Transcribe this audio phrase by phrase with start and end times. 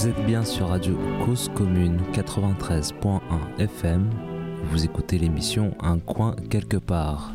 [0.00, 3.20] Vous êtes bien sur Radio Cause Commune 93.1
[3.58, 4.08] FM.
[4.70, 7.34] Vous écoutez l'émission Un coin quelque part.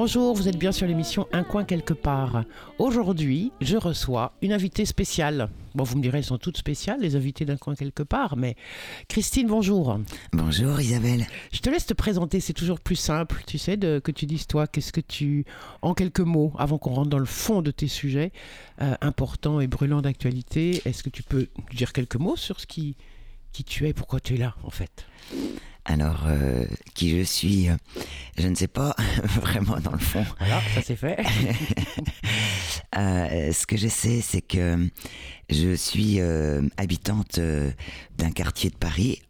[0.00, 2.44] Bonjour, vous êtes bien sur l'émission Un coin quelque part.
[2.78, 5.50] Aujourd'hui, je reçois une invitée spéciale.
[5.74, 8.54] Bon, vous me direz, elles sont toutes spéciales, les invités d'un coin quelque part, mais
[9.08, 9.98] Christine, bonjour.
[10.32, 11.26] Bonjour Isabelle.
[11.50, 14.46] Je te laisse te présenter, c'est toujours plus simple, tu sais, de, que tu dises
[14.46, 15.44] toi, qu'est-ce que tu,
[15.82, 18.30] en quelques mots, avant qu'on rentre dans le fond de tes sujets
[18.80, 22.94] euh, importants et brûlants d'actualité, est-ce que tu peux dire quelques mots sur ce qui,
[23.50, 25.06] qui tu es, pourquoi tu es là, en fait?
[25.90, 27.76] Alors, euh, qui je suis, euh,
[28.36, 30.24] je ne sais pas vraiment dans le fond.
[30.38, 31.18] Voilà, ça c'est fait.
[32.96, 34.88] Euh, ce que je sais, c'est que
[35.50, 36.20] je suis
[36.76, 39.20] habitante d'un quartier de Paris,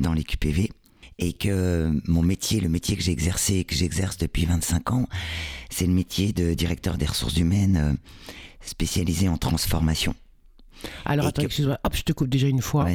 [0.00, 0.70] dans les QPV,
[1.18, 5.06] et que mon métier, le métier que j'ai exercé et que j'exerce depuis 25 ans,
[5.70, 7.96] c'est le métier de directeur des ressources humaines
[8.60, 10.14] spécialisé en transformation.
[11.04, 12.86] Alors attends, que- excuse-moi, hop, je te coupe déjà une fois.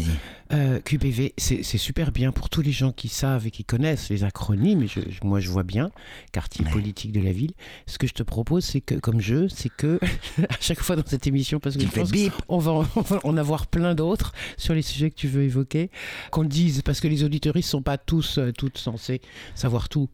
[0.52, 4.24] Euh, QPV, c'est super bien pour tous les gens qui savent et qui connaissent les
[4.24, 4.82] acronymes.
[4.84, 5.92] Et je, je- moi, je vois bien
[6.32, 6.72] quartier Ouais.
[6.72, 7.52] politique de la ville.
[7.86, 10.00] Ce que je te propose, c'est que, comme jeu, c'est que
[10.50, 12.72] à chaque fois dans cette émission, parce que Tu je fais pense bip on va,
[12.72, 15.92] en, on va en avoir plein d'autres sur les sujets que tu veux évoquer,
[16.32, 19.22] qu'on le dise, parce que les auditoristes sont pas tous, euh, toutes censés
[19.56, 20.10] savoir tout.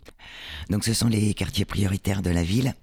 [0.69, 2.73] Donc ce sont les quartiers prioritaires de la ville.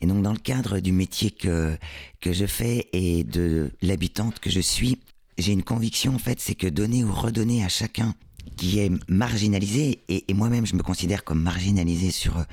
[0.00, 1.76] Et donc dans le cadre du métier que,
[2.20, 4.98] que je fais et de l'habitante que je suis,
[5.38, 8.14] j'ai une conviction en fait, c'est que donner ou redonner à chacun
[8.56, 12.44] qui est marginalisé, et, moi-même je me considère comme marginalisé sur,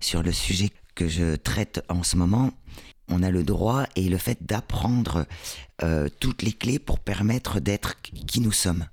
[0.00, 2.52] sur le sujet que je traite en ce moment,
[3.08, 5.26] on a le droit et le fait d'apprendre
[5.82, 8.86] euh, toutes les clés pour permettre d'être qui nous sommes,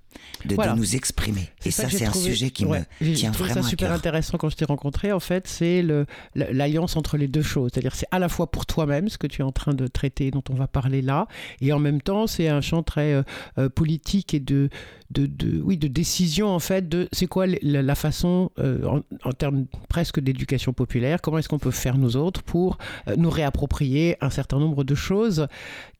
[0.45, 0.73] de, Voilà.
[0.73, 1.49] de nous exprimer.
[1.65, 3.97] Et ça c'est un trouvé- sujet qui ouais, me tient vraiment ça à super cœur.
[3.97, 5.11] intéressant quand je t'ai rencontré.
[5.11, 5.83] En fait, c'est
[6.35, 7.71] l'alliance entre les deux choses.
[7.73, 10.31] C'est-à-dire, c'est à la fois pour toi-même, ce que tu es en train de traiter,
[10.31, 11.27] dont on va parler là,
[11.61, 13.23] et en même temps, c'est un champ très euh,
[13.57, 14.69] euh, politique et de,
[15.13, 19.65] de, oui, de décision, en fait, de c'est quoi la, façon, euh, en, en termes
[19.89, 24.29] presque d'éducation populaire, comment est-ce qu'on peut faire nous autres pour euh, nous réapproprier un
[24.29, 25.47] certain nombre de choses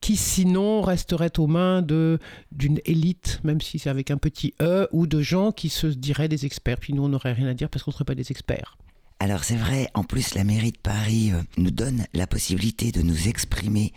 [0.00, 2.18] qui, sinon, resteraient aux mains de
[2.52, 6.28] d'une élite, même si c'est avec un petit E, ou de gens qui se diraient
[6.28, 6.78] des experts.
[6.78, 8.76] Puis nous, on n'aurait rien à dire parce qu'on ne serait pas des experts.
[9.20, 13.00] Alors c'est vrai, en plus la mairie de Paris euh, nous donne la possibilité de
[13.00, 13.92] nous exprimer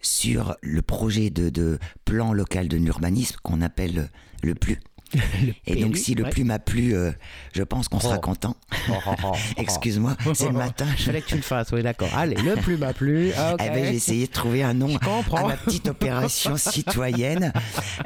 [0.00, 4.10] sur le projet de, de plan local de l'urbanisme qu'on appelle
[4.42, 4.78] le plus.
[5.66, 6.30] Et donc si le ouais.
[6.30, 7.10] plus m'a plu, euh,
[7.54, 8.20] je pense qu'on sera Oh.
[8.20, 8.56] content.
[9.56, 10.86] Excuse-moi, c'est le matin.
[10.96, 12.08] je- Fallait que tu le fasses, oui, d'accord.
[12.16, 13.30] Allez, le plus m'a plu.
[13.36, 13.60] Ah, ok.
[13.64, 14.96] Eh ben, j'ai essayé de trouver un nom
[15.36, 17.52] à ma petite opération citoyenne.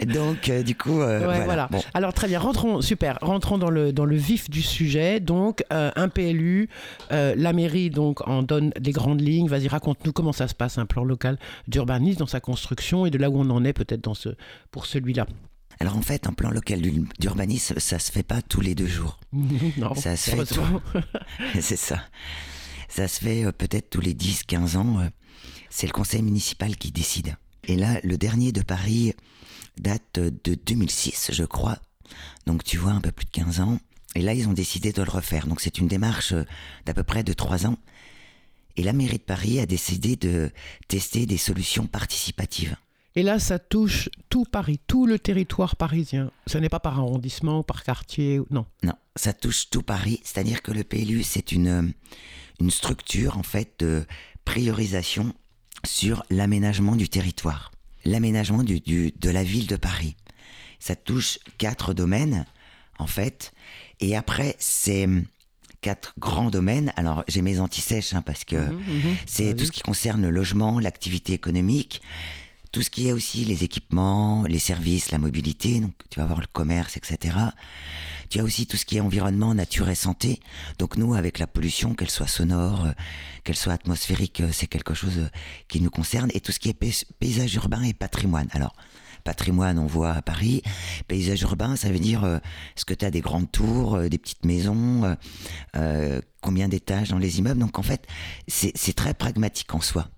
[0.06, 1.44] Donc, euh, du coup, euh, Ouais, voilà.
[1.44, 1.68] voilà.
[1.70, 1.82] Bon.
[1.94, 5.20] Alors très bien, rentrons, super, rentrons dans le, dans le vif du sujet.
[5.20, 6.68] Donc un PLU,
[7.10, 9.48] la mairie donc en donne des grandes lignes.
[9.48, 11.38] Vas-y, raconte-nous comment ça se passe un plan local
[11.68, 14.30] d'urbanisme dans sa construction et de là où on en est peut-être dans ce,
[14.70, 15.26] pour celui-là.
[15.82, 18.86] Alors en fait, un plan local d'ur- d'urbanisme, ça se fait pas tous les deux
[18.86, 19.18] jours.
[19.32, 20.36] non, Ça se fait
[21.60, 22.04] c'est ça.
[22.88, 25.00] Ça se fait euh, peut-être tous les 10, 15 ans.
[25.00, 25.08] euh,
[25.70, 27.34] c'est le conseil municipal qui décide.
[27.66, 29.12] Et là, le dernier de Paris
[29.76, 31.78] date euh, de 2006, je crois.
[32.46, 33.80] Donc tu vois, un peu plus de 15 ans.
[34.14, 35.48] Et là, ils ont décidé de le refaire.
[35.48, 36.32] Donc c'est une démarche
[36.86, 37.76] d'à peu près de 3 ans.
[38.76, 40.52] Et la mairie de Paris a décidé de
[40.86, 42.76] tester des solutions participatives.
[43.14, 46.30] Et là, ça touche tout Paris, tout le territoire parisien.
[46.46, 48.64] Ce n'est pas par arrondissement ou par quartier, non.
[48.82, 51.82] Non, ça touche tout Paris, c'est-à-dire que le PLU, c'est une, euh,
[52.60, 54.06] une structure en fait de
[54.46, 55.34] priorisation
[55.84, 57.70] sur l'aménagement du territoire,
[58.04, 60.16] l'aménagement du, du- de la ville de Paris.
[60.78, 62.46] Ça touche quatre domaines
[62.98, 63.52] en fait,
[64.00, 65.24] et après c'est hum,
[65.80, 66.92] quatre grands domaines.
[66.96, 68.56] Alors j'ai mes antisèches hein, parce que
[69.26, 69.56] c'est Vas-y.
[69.56, 72.00] tout ce qui concerne le logement, l'activité économique,
[72.72, 76.40] tout ce qui est aussi les équipements, les services, la mobilité, donc tu vas voir
[76.40, 77.36] le commerce, etc.
[78.30, 80.40] Tu as aussi tout ce qui est environnement, nature et santé.
[80.78, 82.92] Donc nous, avec la pollution, qu'elle soit sonore, euh,
[83.44, 85.28] qu'elle soit atmosphérique, euh, c'est quelque chose euh,
[85.68, 86.30] qui nous concerne.
[86.32, 88.48] Et tout ce qui est paysage urbain et patrimoine.
[88.52, 88.74] Alors,
[89.22, 90.62] patrimoine, on voit à Paris.
[91.08, 92.38] Paysage urbain, ça veut dire euh,
[92.76, 95.16] est-ce que tu as des grandes tours, euh, des petites maisons,
[95.76, 97.60] euh, combien d'étages dans les immeubles?
[97.60, 98.06] Donc en fait,
[98.48, 100.08] c'est très pragmatique en soi.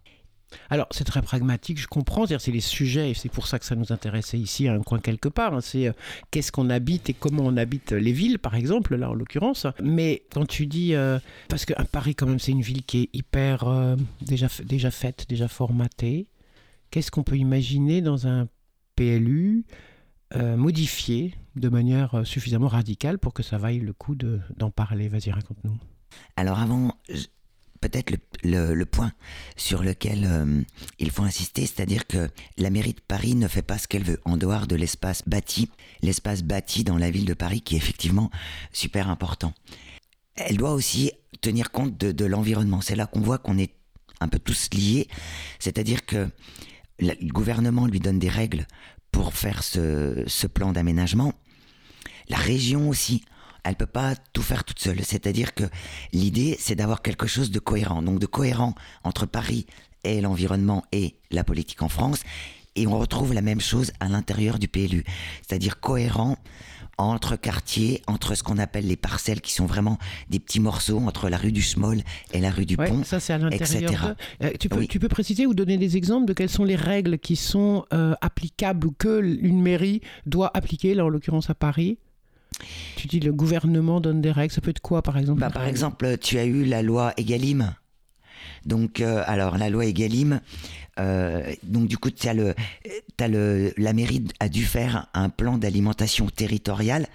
[0.70, 2.26] Alors, c'est très pragmatique, je comprends.
[2.26, 4.98] C'est les sujets, et c'est pour ça que ça nous intéressait ici, à un coin
[4.98, 5.54] quelque part.
[5.54, 5.60] hein.
[5.60, 5.92] C'est euh,
[6.30, 9.66] qu'est-ce qu'on habite et comment on habite les villes, par exemple, là, en l'occurrence.
[9.82, 10.94] Mais quand tu dis.
[10.94, 11.18] euh,
[11.48, 13.68] parce que Paris, quand même, c'est une ville qui est hyper.
[13.68, 16.26] euh, déjà, déjà faite, déjà formatée.
[16.90, 18.48] Qu'est-ce qu'on peut imaginer dans un
[18.96, 19.64] PLU
[20.36, 24.70] euh, modifié de manière euh, suffisamment radicale pour que ça vaille le coup de- d'en
[24.70, 25.08] parler?
[25.08, 25.76] Vas-y, raconte-nous.
[26.36, 26.96] Alors avant,
[27.88, 29.12] peut-être le, point
[29.56, 30.62] sur lequel euh,
[30.98, 34.20] il faut insister, c'est-à-dire que la mairie de Paris ne fait pas ce qu'elle veut
[34.24, 35.70] en dehors de l'espace bâti,
[36.00, 38.30] l'espace bâti dans la ville de Paris qui est effectivement
[38.72, 39.52] super important.
[40.36, 42.80] Elle doit aussi tenir compte de, l'environnement.
[42.80, 43.74] C'est là qu'on voit qu'on est
[44.20, 45.06] un peu tous liés,
[45.58, 46.28] c'est-à-dire que
[47.00, 48.66] le gouvernement lui donne des règles
[49.12, 51.34] pour faire ce plan d'aménagement.
[52.28, 53.24] La région aussi,
[53.64, 55.02] elle peut pas tout faire toute seule.
[55.04, 55.64] C'est-à-dire que
[56.12, 58.02] l'idée, c'est d'avoir quelque chose de cohérent.
[58.02, 58.74] Donc de cohérent
[59.04, 59.66] entre Paris
[60.04, 62.20] et l'environnement et la politique en France.
[62.76, 65.04] Et on retrouve la même chose à l'intérieur du PLU.
[65.46, 66.36] C'est-à-dire cohérent
[66.96, 69.98] entre quartiers, entre ce qu'on appelle les parcelles qui sont vraiment
[70.30, 72.02] des petits morceaux entre la rue du Schmoll
[72.32, 73.02] et la rue du Ouais, Pont.
[73.02, 74.14] ça c'est à l'intérieur.
[74.40, 74.86] de- Euh, tu, peux, Oui.
[74.88, 78.14] tu peux préciser ou donner des exemples de quelles sont les règles qui sont euh,
[78.20, 81.98] applicables ou que une mairie doit appliquer, là en l'occurrence à Paris?
[82.96, 85.66] Tu dis le gouvernement donne des règles, ça peut être quoi par exemple Bah, par
[85.66, 87.74] exemple, tu as eu la loi Egalim.
[88.66, 90.40] Donc, euh, alors, la loi Egalim,
[90.98, 92.54] euh, donc du coup, tu as le,
[93.16, 97.06] t'as le, la mairie a dû faire un plan d'alimentation territoriale.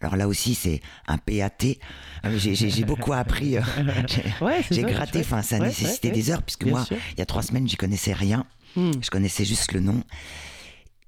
[0.00, 1.78] Alors là aussi, c'est un PAT.
[2.24, 3.56] Euh, J'ai beaucoup appris.
[4.08, 6.96] j'ai- Ouais, gratté, enfin, ça Ouais, nécessitait ouais, des heures, puisque moi, sûr.
[7.12, 8.44] il y a trois semaines, j'y connaissais rien.
[8.76, 8.90] Hmm.
[9.00, 10.02] Je connaissais juste le nom.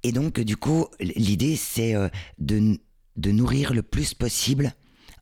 [0.03, 1.93] Et donc, du coup, l'idée, c'est
[2.37, 2.77] de,
[3.17, 4.73] de nourrir le plus possible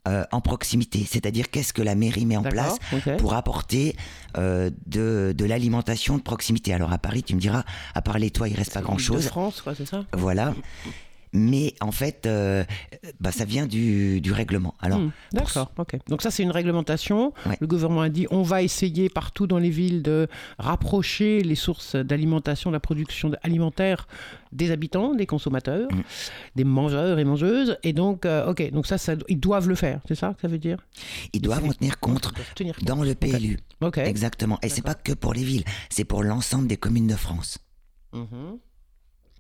[0.07, 1.05] euh, en proximité.
[1.09, 2.77] C'est-à-dire, qu'est-ce que la mairie met en place
[3.17, 3.95] pour apporter
[4.37, 6.73] euh, de, de l'alimentation de proximité?
[6.73, 7.63] Alors, à Paris, tu me diras,
[7.93, 9.27] à part les toits, il reste pas grand-chose.
[9.27, 10.05] France, quoi, c'est ça?
[10.13, 10.53] Voilà.
[11.33, 12.63] Mais en fait, euh,
[13.19, 14.75] bah, ça vient du, du règlement.
[14.79, 15.97] Alors, Hmm, pour D'accord, ok.
[16.07, 17.33] Donc ça c'est une réglementation.
[17.47, 17.57] Ouais.
[17.59, 20.27] Le gouvernement a dit on va essayer partout dans les villes de
[20.59, 24.07] rapprocher les sources d'alimentation, la production alimentaire
[24.51, 26.01] des habitants, des consommateurs, Mm.
[26.55, 27.77] des mangeurs et mangeuses.
[27.83, 30.47] Et donc, euh, ok, donc ça, ça, ils doivent le faire, c'est ça que ça
[30.47, 30.77] veut dire?
[31.33, 33.59] Ils doivent en tenir compte tenir dans le PLU.
[33.81, 33.97] Ok.
[33.97, 34.59] Exactement.
[34.61, 37.57] Et c'est pas que pour les villes, c'est pour l'ensemble des communes de France.
[38.13, 38.59] Mhm.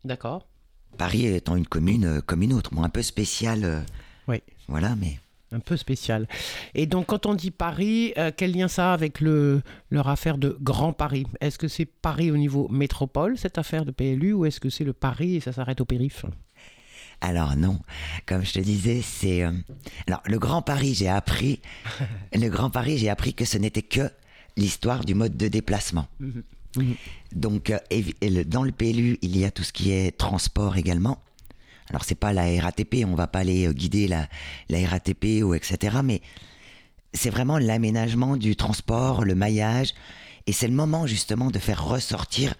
[0.03, 0.47] D'accord.
[0.97, 3.63] Paris étant une commune euh, comme une autre, bon, un peu spéciale.
[3.63, 3.81] euh,
[4.27, 4.41] Oui.
[4.67, 5.19] Voilà, mais
[5.51, 6.27] Un peu spécial.
[6.73, 9.61] Et donc, quand on dit Paris, euh, quel lien ça a avec le,
[9.91, 11.25] leur affaire de Grand Paris?
[11.41, 14.83] Est-ce que c'est Paris au niveau métropole, cette affaire de PLU, ou est-ce que c'est
[14.85, 16.25] le Paris et ça s'arrête au périph'
[17.21, 17.79] alors non,
[18.25, 19.51] comme je te disais, c'est euh,
[20.07, 21.61] alors le Grand Paris, j'ai appris
[22.33, 24.09] le Grand Paris, j'ai appris que ce n'était que
[24.57, 26.07] l'histoire du mode de déplacement.
[26.19, 26.43] Mhm.
[26.77, 30.77] Euh, évi- et le- dans le PLU, il y a tout ce qui est transport
[30.77, 31.19] également.
[31.89, 34.27] Alors c'est pas la RATP, on va pas aller euh, guider la,
[34.69, 35.97] RATP ou etc.
[36.03, 36.21] Mais
[37.13, 39.93] c'est vraiment l'aménagement du transport, le maillage,
[40.47, 42.55] et c'est le moment justement de faire ressortir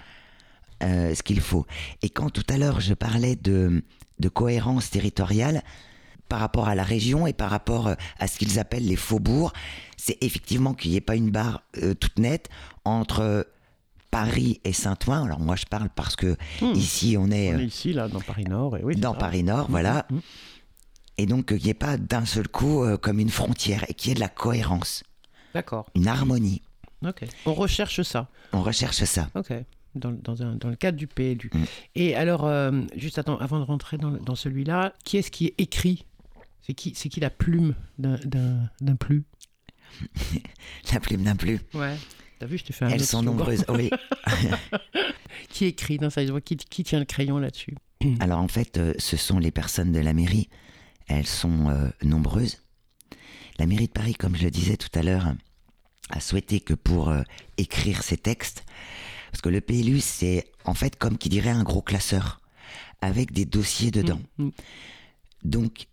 [0.84, 1.66] euh, ce qu'il faut.
[2.02, 3.84] Et quand tout à l'heure je parlais de,
[4.34, 5.64] cohérence territoriale
[6.30, 9.52] par rapport à la région et par rapport euh, à ce qu'ils appellent les faubourgs,
[9.98, 12.50] c'est effectivement qu'il n'y ait pas une barre euh, toute nette
[12.86, 13.44] entre euh,
[14.14, 15.26] Paris et Saint-Ouen.
[15.26, 16.72] Alors moi je parle parce que Hmm.
[16.74, 18.78] ici on est On euh, est ici, là, dans Paris Nord.
[18.78, 19.20] Et oui, dans ça.
[19.20, 20.06] Paris Nord, voilà.
[20.10, 20.22] Mhm.
[21.18, 24.10] Et donc qu'il n'y ait pas d'un seul coup euh, comme une frontière et qu'il
[24.10, 25.04] y ait de la cohérence,
[25.54, 25.86] D'accord.
[25.96, 26.62] une harmonie.
[27.06, 27.26] Ok.
[27.46, 28.30] On recherche ça.
[28.54, 29.30] On recherche ça.
[29.36, 29.52] Ok.
[29.96, 31.52] Dans, dans, un- dans le cadre du PLU.
[31.94, 36.06] Et alors, euh, juste attends, avant de rentrer dans, celui-là, qui est-ce qui est écrit?
[36.62, 39.24] C'est qui, c'est qui la plume d'un plus?
[40.94, 41.60] La plume d'un plus.
[41.76, 41.96] Ouais.
[42.44, 43.38] T'as vu, je t'ai fait un Elles sont slogan.
[43.38, 43.66] nombreuses.
[43.70, 43.90] Oui.
[45.50, 47.74] Qui écrit dans ça qui, qui tient le crayon là-dessus
[48.20, 50.50] Alors en fait, euh, ce sont les personnes de la mairie.
[51.08, 52.62] Elles sont euh, nombreuses.
[53.60, 55.34] La mairie de Paris, comme je le disais tout à l'heure,
[56.10, 57.22] a souhaité que pour euh,
[57.56, 58.66] écrire ces textes,
[59.32, 62.42] parce que le PLU, c'est en fait comme qui dirait un gros classeur,
[63.00, 64.20] avec des dossiers dedans.
[64.38, 64.52] Mm, mm.
[65.46, 65.88] Donc,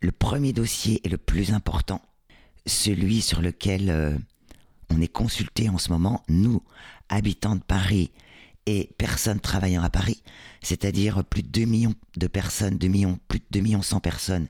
[0.00, 2.00] le premier dossier est le plus important,
[2.64, 4.16] celui sur lequel euh,
[4.90, 6.62] on est consulté en ce moment, nous,
[7.08, 8.10] habitants de Paris
[8.66, 10.22] et personnes travaillant à Paris,
[10.62, 14.48] c'est-à-dire plus de 2 millions de personnes, 2 millions, plus de 2 millions 100 personnes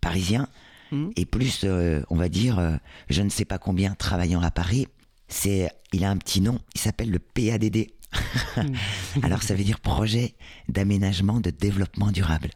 [0.00, 0.48] parisiens,
[0.92, 1.10] Mhm.
[1.16, 2.76] et plus, euh, on va dire, euh,
[3.10, 4.86] je ne sais pas combien travaillant à Paris.
[5.26, 7.88] C'est, il a un petit nom, il s'appelle le PADD.
[9.22, 10.34] Alors ça veut dire projet
[10.68, 12.50] d'aménagement de développement durable.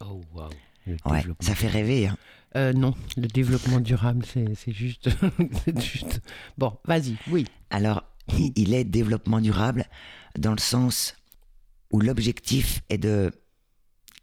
[0.00, 0.48] Oh, wow.
[1.06, 2.06] Ouais, ça fait rêver.
[2.08, 2.16] Hein.
[2.56, 5.08] Euh, non, le développement durable, c'est juste,
[5.76, 6.20] juste.
[6.56, 7.46] Bon, vas-y, oui.
[7.70, 8.04] Alors,
[8.38, 9.86] il est développement durable
[10.38, 11.16] dans le sens
[11.90, 13.32] où l'objectif est de...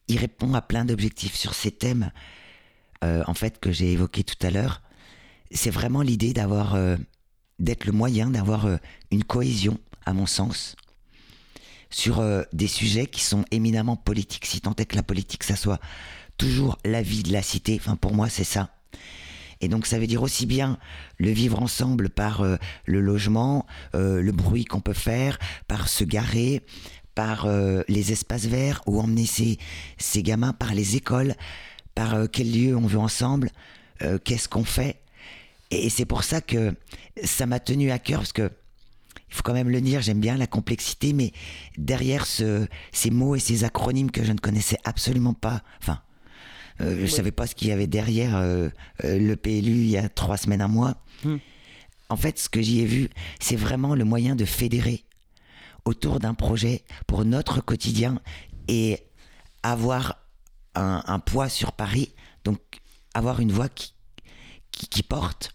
[0.07, 2.11] Il répond à plein d'objectifs sur ces thèmes,
[3.03, 4.81] euh, en fait, que j'ai évoqués tout à l'heure.
[5.51, 6.75] C'est vraiment l'idée d'avoir...
[6.75, 6.97] euh,
[7.59, 8.67] d'être le moyen d'avoir
[9.11, 10.75] une cohésion, à mon sens,
[11.91, 12.23] sur
[12.53, 14.47] des sujets qui sont éminemment politiques.
[14.47, 15.79] Si tant est que la politique, ça soit
[16.41, 18.71] toujours la vie de la cité, enfin pour moi c'est ça.
[19.62, 20.79] Et donc ça veut dire aussi bien
[21.19, 22.57] le vivre ensemble par euh,
[22.88, 26.65] le logement, euh, le bruit qu'on peut faire, par se garer,
[27.13, 29.60] par euh, les espaces verts où emmener ses,
[30.24, 31.36] gamins, par les écoles,
[31.93, 33.51] par quel lieu on veut ensemble,
[34.24, 35.00] qu'est-ce qu'on fait.
[35.69, 36.74] Et c'est pour ça que
[37.24, 38.50] ça m'a tenu à cœur parce que
[39.29, 41.33] il faut quand même le dire, j'aime bien la complexité, mais
[41.77, 46.01] derrière ce- ces mots et ces acronymes que je ne connaissais absolument pas, enfin,
[46.81, 48.69] euh, je savais pas ce qu'il y avait derrière euh,
[49.03, 50.97] euh, le PLU il y a trois semaines, un mois.
[51.23, 51.38] Hmm.
[52.09, 53.09] En fait, ce que j'y ai vu,
[53.39, 55.05] c'est vraiment le moyen de fédérer
[55.85, 58.19] autour d'un projet pour notre quotidien
[58.67, 59.00] et
[59.63, 60.17] avoir
[60.75, 62.59] un, un poids sur Paris, donc
[63.13, 63.93] avoir une voix qui,
[64.71, 65.53] qui, qui porte.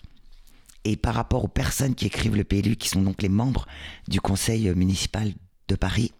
[0.85, 3.67] Et par rapport aux personnes qui écrivent le PLU, qui sont donc les membres
[4.09, 5.33] du conseil municipal
[5.69, 6.13] de Paris,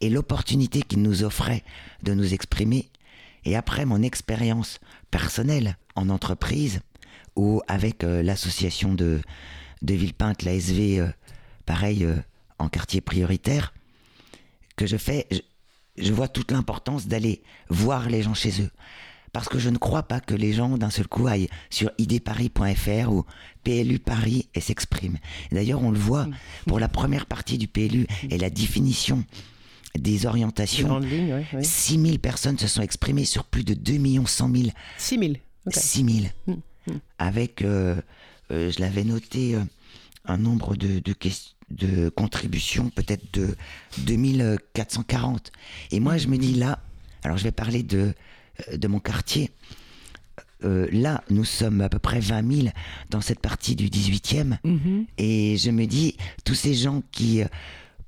[0.00, 1.64] et l'opportunité qu'ils nous offraient
[2.02, 2.90] de nous exprimer,
[3.44, 4.78] et après mon expérience
[5.10, 6.80] personnelle en entreprise,
[7.36, 9.20] ou avec euh, l'association de,
[9.82, 11.08] de Villepinte, l'ASV, euh,
[11.66, 12.16] pareil, euh,
[12.58, 13.72] en quartier prioritaire,
[14.76, 15.40] que je fais, je,
[15.96, 18.70] je vois toute l'importance d'aller voir les gens chez eux.
[19.32, 23.12] Parce que je ne crois pas que les gens d'un seul coup aillent sur idparis.fr
[23.12, 23.24] ou
[23.62, 25.18] PLU Paris et s'expriment.
[25.52, 26.26] D'ailleurs, on le voit
[26.66, 29.24] pour la première partie du PLU et la définition
[29.98, 30.98] des orientations.
[30.98, 31.44] lignes, oui.
[31.54, 31.64] oui.
[31.64, 34.68] 6000 personnes se sont exprimées sur plus de 2 100 000
[34.98, 35.32] 6 000.
[35.66, 35.74] ok.
[35.74, 36.26] 6 000.
[36.46, 38.00] Mm, Avec, euh,
[38.50, 39.60] euh, je l'avais noté, euh,
[40.26, 41.14] un nombre de, de,
[41.70, 43.56] de contributions peut-être de
[44.06, 45.50] 2440.
[45.90, 46.78] Et moi, je me dis là,
[47.24, 48.12] alors je vais parler de,
[48.70, 49.50] euh, de mon quartier.
[50.62, 52.68] Euh, là, nous sommes à peu près 20 000
[53.08, 54.58] dans cette partie du 18e.
[54.64, 55.06] Mhm.
[55.16, 57.46] Et je me dis, tous ces gens qui, euh,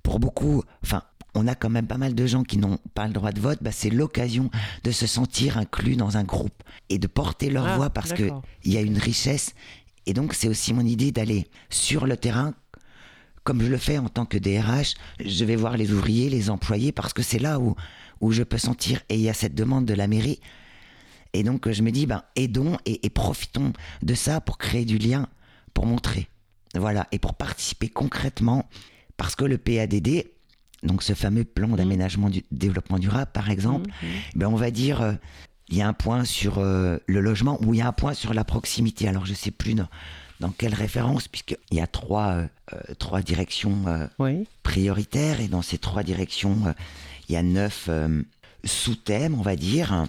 [0.02, 1.02] pour beaucoup, enfin,
[1.34, 3.58] on a quand même pas mal de gens qui n'ont pas le droit de vote,
[3.62, 4.50] bah, c'est l'occasion
[4.84, 8.24] de se sentir inclus dans un groupe et de porter leur Ah, voix parce que
[8.24, 8.42] d'accord.
[8.64, 9.54] il y a une richesse.
[10.06, 12.54] Et donc, c'est aussi mon idée d'aller sur le terrain,
[13.44, 14.94] comme je le fais en tant que DRH.
[15.24, 17.76] Je vais voir les ouvriers, les employés, parce que c'est là où,
[18.20, 19.00] où je peux sentir.
[19.08, 20.40] Et il y a cette demande de la mairie.
[21.32, 23.72] Et donc, je me dis, ben, aidons et, et profitons
[24.02, 25.28] de ça pour créer du lien,
[25.72, 26.28] pour montrer.
[26.74, 27.06] Voilà.
[27.12, 28.68] Et pour participer concrètement,
[29.16, 30.24] parce que le PADD,
[30.82, 33.90] donc ce fameux plan d'aménagement du développement durable, par exemple,
[34.34, 35.12] ben, on va dire, euh,
[35.68, 38.14] il y a un point sur euh, le logement ou il y a un point
[38.14, 39.08] sur la proximité.
[39.08, 39.88] Alors, je sais plus dans,
[40.40, 42.32] dans quelle référence, puisqu'il y a trois,
[42.74, 44.46] euh, trois directions Oui.
[44.62, 46.74] prioritaires et dans ces trois directions,
[47.28, 47.88] il y a neuf
[48.64, 50.06] sous-thèmes, on va dire.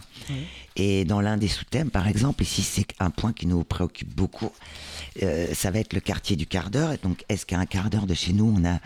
[0.75, 4.51] Et dans l'un des sous-thèmes, par exemple, ici c'est un point qui nous préoccupe beaucoup,
[5.21, 6.93] euh, ça va être le quartier du quart d'heure.
[7.03, 8.79] Donc, est-ce qu'à un quart d'heure de chez nous, on a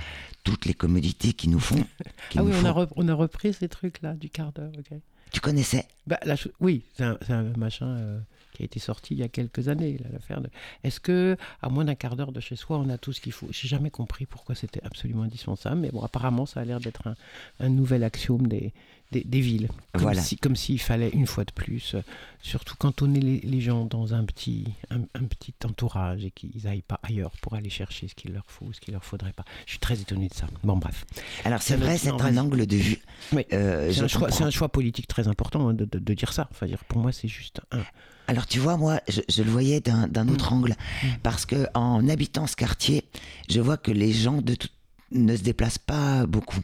[0.48, 1.84] toutes les commodités qui nous font,
[2.30, 4.72] qui Ah nous oui, on a, rep- on a repris ces trucs-là du quart d'heure.
[4.78, 4.98] ok.
[5.32, 5.86] Tu connaissais?
[6.08, 8.20] Bah, la oui, c'est un, c'est un machin euh,
[8.58, 10.50] qui a été sorti il y a quelques années, l'affaire de...
[10.84, 13.32] Est-ce que, à moins d'un quart d'heure de chez soi, on a tout ce qu'il
[13.32, 13.48] faut?
[13.52, 17.16] J'ai jamais compris pourquoi c'était absolument indispensable, mais bon, apparemment, ça a l'air d'être un,
[17.60, 18.74] un nouvel axiome des,
[19.12, 19.68] des, des villes.
[19.94, 20.22] Comme Voilà.
[20.22, 22.02] si- comme s'il fallait, une fois de plus, euh,
[22.42, 26.82] surtout cantonner les, les gens dans un petit, un, un petit entourage et qu'ils n'aillent
[26.82, 29.46] pas ailleurs pour aller chercher ce qu'il leur faut, ce qu'il leur faudrait pas.
[29.66, 30.48] Je suis très étonné de ça.
[30.64, 31.06] Bon, bref.
[31.46, 33.00] Alors, c'est vrai, c'est un angle de vue.
[33.34, 33.46] Oui.
[33.54, 36.48] Euh, C'est un, choix, un politique très important hein, de, de- de dire ça.
[36.52, 37.84] Enfin, dire, pour moi, c'est juste un.
[38.28, 40.76] Alors tu vois, moi, je, je le voyais d'un d'un autre angle,
[41.24, 43.06] parce que en habitant ce quartier,
[43.50, 44.68] je vois que les gens de tout-
[45.12, 46.60] ne se déplacent pas beaucoup,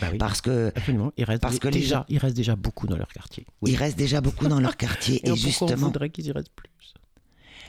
[0.00, 0.18] Bah oui.
[0.18, 1.12] parce que Absolument.
[1.16, 3.46] Il reste, Parce que déjà, gens- il reste déjà beaucoup dans leur quartier.
[3.62, 3.70] Oui.
[3.72, 6.50] ils restent déjà beaucoup dans leur quartier, et, pourquoi on justement, voudrait qu'ils y restent
[6.56, 6.68] plus?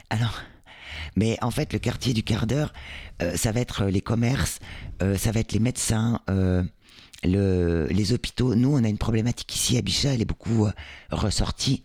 [0.09, 0.41] Alors,
[1.15, 2.73] mais en fait, le quartier du quart d'heure,
[3.21, 4.59] euh, ça va être euh, les commerces,
[5.03, 6.19] euh, ça va être les médecins.
[6.29, 6.63] euh,
[7.23, 10.67] le, les hôpitaux, nous on a une problématique ici à Bichat, elle est beaucoup
[11.11, 11.83] ressortie.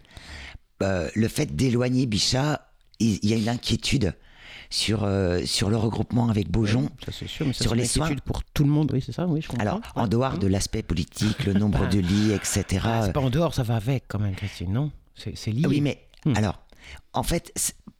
[0.83, 2.69] Euh, le fait d'éloigner Bichat,
[3.01, 4.15] il il y a une inquiétude
[4.69, 6.91] sur, euh, sur le regroupement avec Beaujon.
[7.05, 8.05] Ça, c'est sûr, mais ça, Sur c'est une les soins.
[8.07, 8.91] inquiétude pour tout le monde.
[8.93, 9.63] Oui, c'est ça, oui, je comprends.
[9.63, 12.83] Alors, en dehors de l'aspect politique, le nombre de lits, etc.
[12.85, 14.91] Ah, c'est pas en dehors, ça va avec quand même, Christine, non?
[15.15, 15.63] C'est lié.
[15.65, 16.33] Ah oui, mais Hmm.
[16.37, 16.61] alors,
[17.13, 17.53] en fait,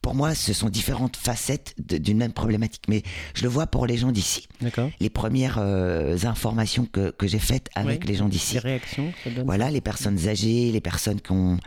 [0.03, 2.83] pour moi, ce sont différentes facettes d'une même problématique.
[2.89, 3.05] Mais
[3.35, 4.49] je le vois pour les gens d'ici.
[4.61, 4.91] D'accord.
[4.99, 8.09] Les premières euh, informations que, que j'ai faites avec Oui.
[8.09, 8.55] les gens d'ici.
[8.55, 9.47] Les réactions, ça donne.
[9.47, 11.59] Voilà, les personnes âgées, les personnes qui ont,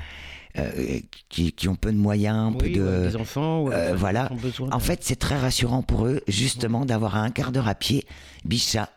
[0.58, 3.08] euh, qui, qui ont peu de moyens, peu de.
[3.10, 4.30] des enfants, euh, voilà.
[4.42, 4.70] besoin.
[4.72, 8.06] En fait, c'est très rassurant pour eux, justement, d'avoir un quart d'heure à pied,
[8.46, 8.90] Bichat,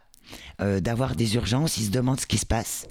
[0.61, 2.87] euh, d'avoir des urgences, ils se demandent ce qui se passe.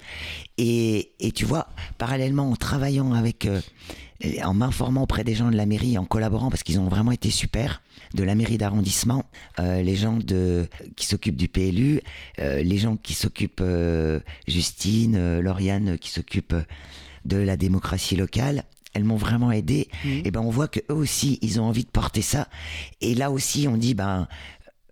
[0.58, 3.60] Et, et tu vois, parallèlement, en travaillant avec, euh,
[4.44, 7.30] en m'informant auprès des gens de la mairie, en collaborant, parce qu'ils ont vraiment été
[7.30, 7.82] super,
[8.14, 9.24] de la mairie d'arrondissement,
[9.58, 12.00] euh, les gens de, qui s'occupent du PLU,
[12.38, 16.54] euh, les gens qui s'occupent, euh, Justine, euh, Lauriane, qui s'occupent
[17.24, 18.64] de la démocratie locale,
[18.94, 19.88] elles m'ont vraiment aidé.
[20.04, 20.22] Mhm.
[20.24, 22.48] Et ben on voit que eux aussi, ils ont envie de porter ça.
[23.00, 24.28] Et là aussi, on dit ben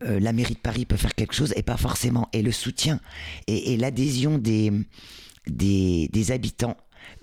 [0.02, 2.28] euh, la mairie de Paris peut faire quelque chose et pas forcément.
[2.32, 3.00] Et le soutien
[3.46, 4.72] et, et l'adhésion des,
[5.46, 6.76] des des habitants,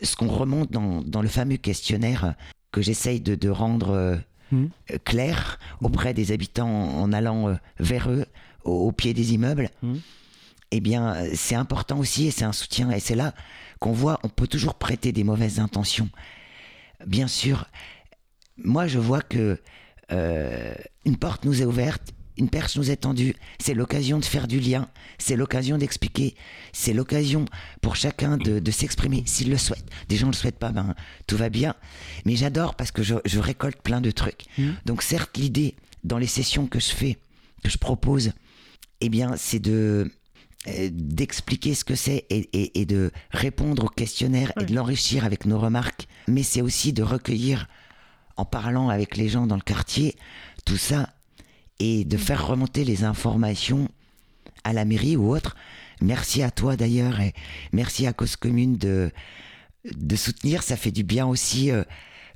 [0.04, 2.36] ce qu'on remonte dans, dans le fameux questionnaire
[2.72, 4.16] que j'essaye de, de rendre euh,
[4.50, 4.70] Mhm.
[4.92, 8.26] euh, clair auprès des habitants en, allant euh, vers eux
[8.64, 9.70] au, au pied des immeubles.
[9.84, 10.00] Mhm.
[10.72, 12.90] Eh bien, c'est important aussi et c'est un soutien.
[12.92, 13.34] Et c'est là
[13.80, 16.10] qu'on voit, on peut toujours prêter des mauvaises intentions.
[17.06, 17.66] Bien sûr,
[18.58, 19.60] moi je vois que
[20.12, 20.74] euh,
[21.06, 23.36] une porte nous est ouverte, une perche nous est tendue.
[23.60, 26.36] C'est l'occasion de faire du lien, c'est l'occasion d'expliquer,
[26.72, 27.46] c'est l'occasion
[27.82, 29.86] pour chacun de, de s'exprimer s'il le souhaite.
[30.08, 31.76] Des gens ne le souhaitent pas, ben tout va bien.
[32.26, 34.46] Mais j'adore parce que je, je récolte plein de trucs.
[34.58, 34.76] Mhm.
[34.86, 37.18] Donc certes, l'idée dans les sessions que je fais,
[37.64, 38.32] que je propose,
[39.02, 40.12] eh bien, c'est de
[40.92, 45.46] d'expliquer ce que c'est et, et- et de répondre au questionnaire et de l'enrichir avec
[45.46, 46.08] nos remarques.
[46.28, 47.68] Mais c'est aussi de recueillir,
[48.36, 50.16] en parlant avec les gens dans le quartier,
[50.66, 51.14] tout ça
[51.80, 53.88] et de faire remonter les informations
[54.64, 55.56] à la mairie ou autre.
[56.02, 57.34] Merci à toi d'ailleurs et
[57.72, 59.12] merci à Cause Commune de,
[59.96, 60.64] de soutenir.
[60.64, 61.84] Ça fait du bien aussi euh,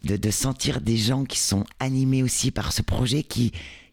[0.03, 3.51] de, de sentir des gens qui sont animés aussi par ce projet, qui,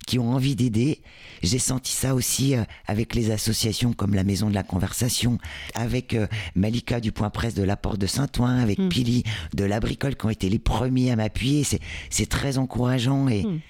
[0.09, 1.03] qui ont envie d'aider.
[1.43, 5.37] J'ai senti ça aussi euh, avec les associations comme la Maison de la Conversation,
[5.75, 8.89] avec euh, Malika du Point Presse de la Porte de Saint-Ouen, avec Mm.
[8.89, 9.23] Pili
[9.55, 11.63] de la Bricole qui ont été les premiers à m'appuyer.
[12.11, 13.61] C'est, très encourageant et, Mhm.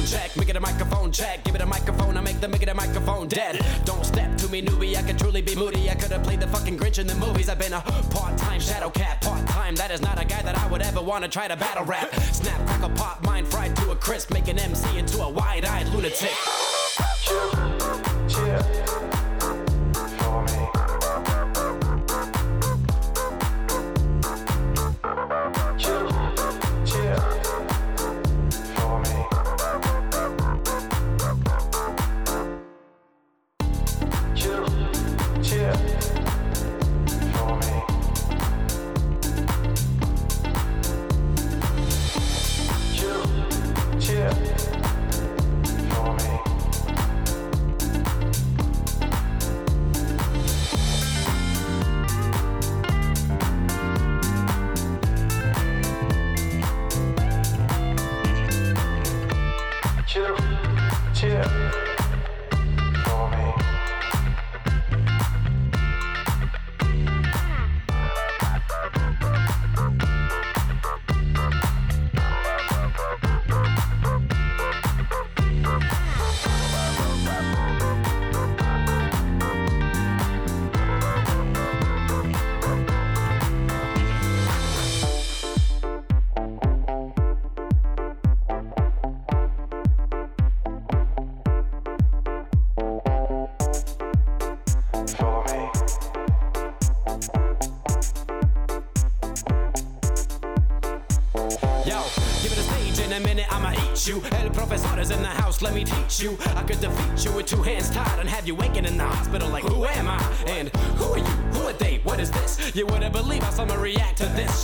[0.00, 1.44] Microphone check, make it a microphone check.
[1.44, 3.60] Give it a microphone, I make the make it a microphone dead.
[3.84, 5.90] Don't step to me, newbie, I could truly be moody.
[5.90, 7.48] I could have played the fucking Grinch in the movies.
[7.48, 9.74] I've been a part time shadow cat, part time.
[9.74, 12.14] That is not a guy that I would ever want to try to battle rap.
[12.14, 15.88] Snap, crackle, pop, mind fried to a crisp, make an MC into a wide eyed
[15.88, 16.32] lunatic.
[18.28, 19.19] Yo,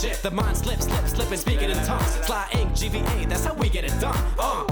[0.07, 0.21] shit.
[0.23, 2.25] The mind slips, slips, slipping, speaking in tongues.
[2.25, 4.17] Sly ink, GVA, that's how we get it done.
[4.37, 4.65] Uh,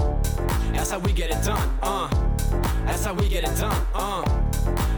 [0.72, 1.78] that's how we get it done.
[1.82, 2.08] Uh,
[2.84, 3.86] that's how we get it done.
[3.94, 4.22] Uh,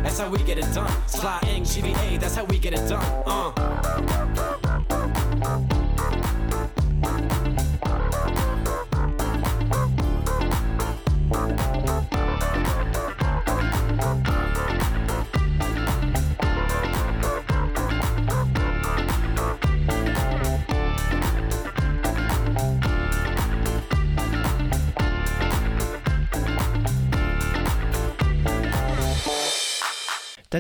[0.03, 0.93] that's how we get it done.
[1.07, 3.05] Sly ink, GVA, that's how we get it done.
[3.27, 4.38] Uh.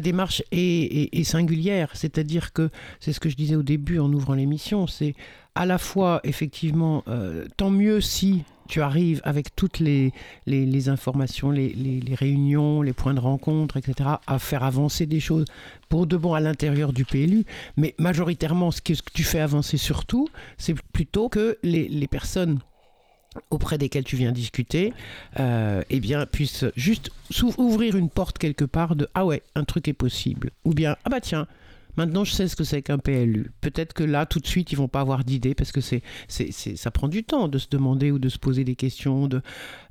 [0.00, 4.86] Démarche est, singulière, c'est-à-dire que c'est ce que je disais au début en ouvrant l'émission,
[4.86, 5.14] c'est
[5.54, 10.12] à la fois effectivement euh, tant mieux si tu arrives avec toutes les,
[10.88, 15.46] informations, les, réunions, les points de rencontre, etc., à faire avancer des choses
[15.88, 17.44] pour de bon à l'intérieur du PLU,
[17.78, 22.58] mais majoritairement ce que, ce que tu fais avancer surtout, c'est plutôt que les personnes
[23.50, 24.92] auprès desquelles tu viens discuter,
[25.38, 29.88] euh, eh bien, puissent juste s'ouvrir une porte quelque part de ah ouais, un truc
[29.88, 30.50] est possible.
[30.64, 31.46] Ou bien ah bah tiens,
[31.98, 33.50] Maintenant, je sais ce que c'est qu'un PLU.
[33.60, 36.52] Peut-être que là, tout de suite, ils vont pas avoir d'idée parce que c'est, c'est,
[36.52, 39.42] ça prend du temps de se demander ou de se poser des questions de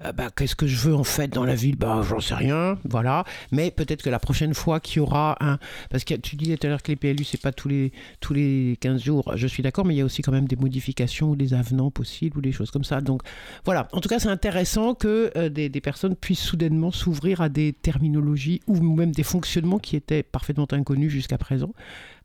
[0.05, 2.79] euh, bah, qu'est-ce que je veux en fait dans la ville Bah, j'en sais rien,
[2.85, 3.25] voilà.
[3.51, 5.59] Mais peut-être que la prochaine fois qu'il y aura un.
[5.89, 7.91] Parce que tu disais tout à l'heure que les PLU, c'est pas tous les,
[8.21, 9.33] tous les 15 jours.
[9.35, 11.91] Je suis d'accord, mais il y a aussi quand même des modifications ou des avenants
[11.91, 13.01] possibles ou des choses comme ça.
[13.01, 13.21] Donc
[13.65, 13.89] voilà.
[13.91, 18.61] En tout cas, c'est intéressant que euh, des personnes puissent soudainement s'ouvrir à des terminologies
[18.65, 21.73] ou même des fonctionnements qui étaient parfaitement inconnus jusqu'à présent,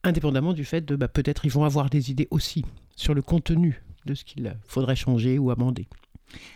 [0.04, 2.64] indépendamment du fait de bah, peut-être ils vont avoir des idées aussi
[2.96, 5.86] sur le contenu de ce qu'il faudrait changer ou amender.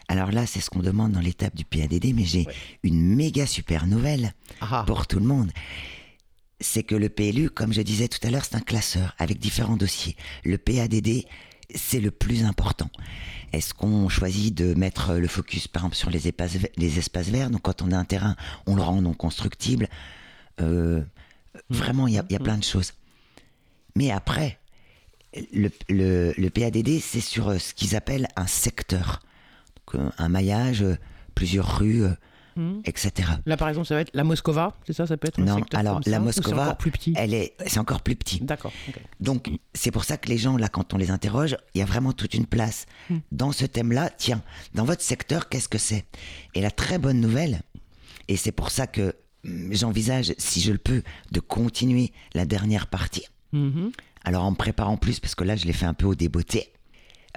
[0.09, 2.55] Alors là, c'est ce qu'on demande dans l'étape du PADD, mais j'ai Ouais.
[2.83, 5.51] une méga super nouvelle Ah, pour tout le monde.
[6.61, 9.77] C'est que le PLU, comme je disais tout à l'heure, c'est un classeur avec différents
[9.77, 10.17] dossiers.
[10.45, 11.25] Le PADD,
[11.75, 12.89] c'est le plus important.
[13.53, 17.29] Est-ce qu'on choisit de mettre le focus, par exemple, sur les espaces, ve- les espaces
[17.29, 17.51] verts?
[17.51, 18.35] Donc, quand on a un terrain,
[18.67, 19.89] on le rend non constructible.
[20.61, 21.03] Euh,
[21.71, 22.93] Vraiment, il y, y a plein de choses.
[23.97, 24.59] Mais après,
[25.53, 29.21] le, le, le PADD, c'est sur euh, ce qu'ils appellent un secteur.
[29.93, 30.97] Donc, euh, un maillage, euh,
[31.35, 32.05] plusieurs rues,
[32.57, 32.81] Mhm.
[32.87, 33.33] etc.
[33.45, 35.57] Là, par exemple, ça va être la Moscova, c'est ça Ça peut être un Non,
[35.59, 37.13] secteur alors, comme la ça, ou c'est Moscova, encore plus petit.
[37.15, 38.41] Elle est, c'est encore plus petit.
[38.41, 38.73] D'accord.
[39.21, 41.85] Donc, c'est pour ça que les gens, là, quand on les interroge, il y a
[41.85, 42.87] vraiment toute une place.
[43.11, 43.19] Hmm.
[43.31, 44.41] Dans ce thème-là, tiens,
[44.75, 46.07] dans votre secteur, qu'est-ce que c'est?
[46.55, 47.61] Et la très bonne nouvelle,
[48.29, 52.87] et c'est pour ça que hum, j'envisage, si je le peux, de continuer la dernière
[52.87, 53.27] partie,
[53.57, 53.91] Mhm.
[54.25, 56.73] alors en me préparant plus, parce que là, je l'ai fait un peu au débeauté,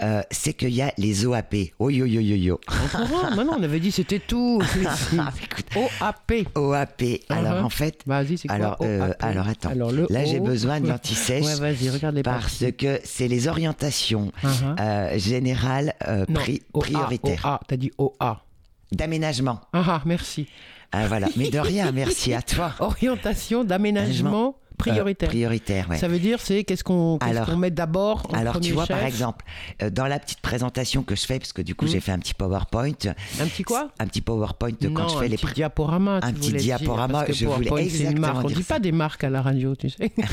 [0.02, 1.56] euh, c'est qu'il y a les OAP.
[1.80, 2.60] Oh yo yo yo yo.
[2.68, 4.62] Ah, non, on avait dit c'était tout.
[5.76, 6.48] OAP.
[6.56, 7.04] OAP.
[7.30, 7.66] Alors, Mhm.
[7.66, 9.70] en fait, Vas-y, c'est quoi alors, euh, alors attends.
[9.70, 11.46] Alors, le là, j'ai besoin de l'anti-sèche.
[11.46, 14.76] Ouais, vas-y, regarde les parce que c'est les orientations Uh-huh.
[14.80, 18.44] euh, générales euh, Non, pri- OA, prioritaires OA, t'as dit OA.
[18.92, 19.60] d'aménagement.
[19.74, 20.48] Ah, ah, merci.
[20.92, 21.28] Ah, voilà.
[21.38, 22.74] Mais de rien, merci à toi.
[22.80, 25.30] Orientation d'aménagement prioritaire.
[25.30, 25.98] Euh, prioritaire, ouais.
[25.98, 29.04] Ça veut dire, c'est qu'est-ce qu'on qu'est-ce Alors- qu'on met d'abord Alors, tu vois, par
[29.04, 29.46] exemple,
[29.84, 31.92] euh, dans la petite présentation que je fais, parce que du coup, Mhm.
[31.92, 32.92] j'ai fait un petit PowerPoint.
[33.40, 36.20] Un petit quoi Un petit PowerPoint de quand je un fais les petit pré- diaporama.
[36.24, 38.46] Un petit dire, diaporama, je voulais c'est une exactement marque.
[38.46, 40.12] On dire dit pas des marques à la radio, tu sais.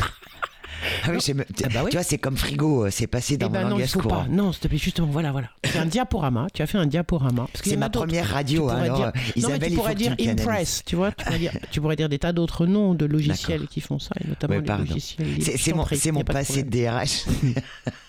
[1.04, 1.90] Ah oui, j'ai me- Ah bah oui.
[1.90, 3.90] Tu vois, c'est comme frigo, euh, c'est passé dans Eh ben mon non, il langage
[3.92, 4.24] faut courant.
[4.24, 4.28] pas.
[4.30, 5.48] Non, s'il te plaît, justement, voilà, voilà.
[5.64, 6.46] C'est un diaporama.
[6.52, 7.46] Tu as fait un diaporama.
[7.62, 10.02] C'est ma première radio, Tu alors dire- euh, non, Isabelle, tu il faut pourrais tu
[10.16, 10.30] dire.
[10.30, 11.12] Impress, tu vois.
[11.12, 14.10] Tu pourrais dire, tu pourrais dire des tas d'autres noms de logiciels qui font ça,
[14.22, 15.26] et notamment Ouais, les logiciels.
[15.42, 15.84] C'est mon, mon
[16.24, 16.92] pas de passé de problème.
[17.04, 17.24] DRH.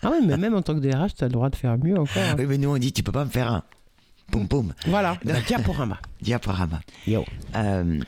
[0.04, 1.98] Ah oui, mais même en tant que DRH, tu as le droit de faire mieux
[2.00, 2.22] encore.
[2.24, 2.36] hein.
[2.38, 3.64] oui, mais nous, on dit, tu peux pas me faire un.
[4.32, 4.74] Poum poum.
[4.88, 5.98] Voilà, un diaporama.
[6.22, 6.82] Diaporama.
[7.08, 7.24] Yo.
[7.56, 8.00] Euh,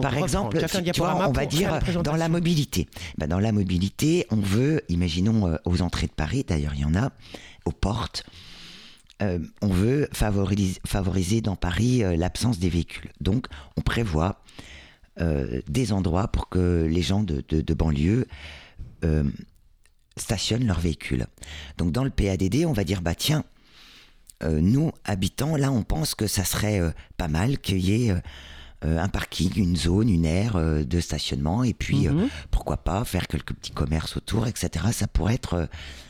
[0.00, 0.56] Par exemple,
[0.92, 2.88] tu vois, on va dire la dans la mobilité.
[3.18, 6.84] Ben, dans la mobilité, on veut, imaginons euh, aux entrées de Paris, d'ailleurs il y
[6.84, 7.10] en a,
[7.64, 8.24] aux portes,
[9.22, 13.10] euh, on veut favoriser, favoriser dans Paris euh, l'absence des véhicules.
[13.20, 14.40] Donc on prévoit
[15.20, 18.26] euh, des endroits pour que les gens de, de- de banlieue
[19.04, 19.24] euh,
[20.16, 21.26] stationnent leurs véhicules.
[21.78, 23.44] Donc dans le PADD, on va dire, bah tiens,
[24.42, 28.10] euh, nous, habitants, là, on pense que ça serait euh, pas mal qu'il y ait
[28.10, 28.20] euh, euh,
[28.84, 32.28] un parking, une zone, une aire euh, de stationnement, et puis euh, Mhm.
[32.50, 34.86] pourquoi pas faire quelques petits commerces autour, etc.
[34.92, 35.66] Ça pourrait être euh,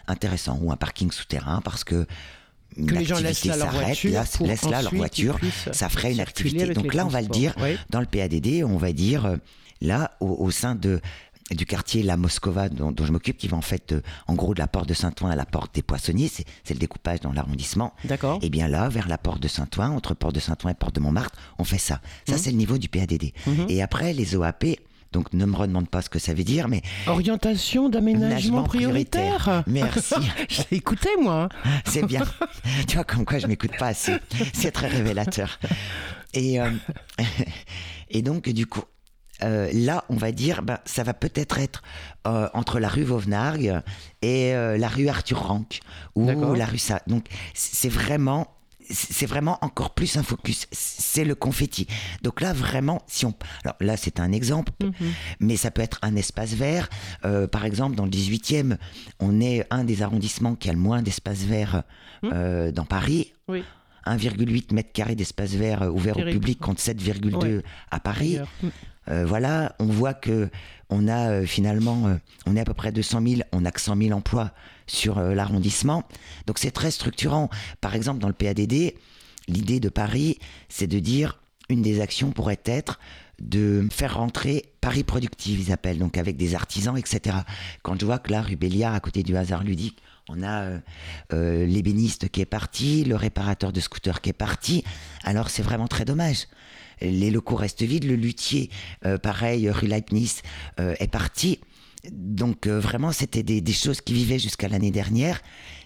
[0.08, 0.58] intéressant.
[0.62, 2.06] Ou un parking souterrain, parce que
[2.74, 5.38] que les gens laissent là leur s'arrête, voiture, là, pour laissent là leur voiture,
[5.72, 6.72] ça ferait une activité.
[6.72, 7.76] Donc là, on va le dire, Oui.
[7.90, 9.36] dans le PADD, on va dire, euh,
[9.82, 11.00] là, au, au sein de
[11.54, 14.54] du quartier La Moscova dont, dont je m'occupe, qui va en fait, euh, en gros,
[14.54, 17.94] de la porte de Saint-Ouen à la porte des Poissonniers, c'est le découpage dans l'arrondissement.
[18.04, 18.38] D'accord.
[18.42, 21.00] Et bien là, vers la porte de Saint-Ouen, entre porte de Saint-Ouen et porte de
[21.00, 22.00] Montmartre, on fait ça.
[22.28, 23.32] Ça, c'est le niveau du PADD.
[23.46, 23.66] Mhm.
[23.68, 24.64] Et après, les OAP,
[25.12, 29.62] donc ne me redemande pas ce que ça veut dire, mais Orientation d'aménagement Aménagement prioritaire.
[29.66, 30.14] Merci.
[30.48, 31.48] J'ai écouté, moi.
[31.84, 32.22] c'est bien.
[32.88, 34.14] tu vois, comme quoi je m'écoute pas assez.
[34.54, 35.58] C'est très révélateur.
[36.34, 36.70] Et, euh,
[38.10, 38.84] et donc, du coup,
[39.42, 41.82] euh, là, on va dire, ben, ça va peut-être être
[42.26, 43.80] euh, entre la rue Vauvenargues
[44.22, 45.80] et euh, la rue Arthur Rank
[46.14, 47.00] ou la rue Sa.
[47.06, 48.48] Donc, c'est vraiment.
[48.90, 50.66] C'est vraiment encore plus un focus.
[50.72, 51.86] C'est le confetti.
[52.22, 53.32] Donc là, vraiment, si on.
[53.64, 54.92] Alors là, c'est un exemple, Mhm.
[55.40, 56.90] mais ça peut être un espace vert.
[57.24, 58.76] Euh, par exemple, dans le 18e,
[59.20, 61.84] on est un des arrondissements qui a le moins d'espace vert
[62.24, 63.32] euh, dans Paris.
[63.48, 63.62] Oui.
[64.04, 67.62] 1,8 mètre carré d'espace vert ouvert au public contre 7,2 Ouais.
[67.90, 68.38] à Paris.
[68.62, 68.68] Mm.
[69.08, 70.48] Euh, voilà, on voit que
[70.88, 72.14] on a euh, finalement, euh,
[72.46, 74.52] on est à peu près 200 000, on a que 100 000 emplois
[74.86, 76.04] sur euh, l'arrondissement.
[76.46, 77.48] Donc c'est très structurant.
[77.80, 78.94] Par exemple, dans le PADD,
[79.48, 80.38] l'idée de Paris,
[80.68, 82.98] c'est de dire une des actions pourrait être
[83.40, 87.38] de faire rentrer Paris productive, ils appellent, donc avec des artisans, etc.
[87.82, 90.78] Quand je vois que là, rue Béliard, à côté du hasard ludique, on a euh,
[91.32, 94.84] euh, l'ébéniste qui est parti, le réparateur de scooter qui est parti,
[95.24, 96.46] alors c'est vraiment très dommage.
[97.02, 98.70] Les locaux restent vides, le luthier,
[99.04, 100.42] euh, pareil, rue Leibniz,
[100.80, 101.58] euh, est parti.
[102.10, 105.40] Donc euh, vraiment, c'était des, choses qui vivaient jusqu'à l'année dernière.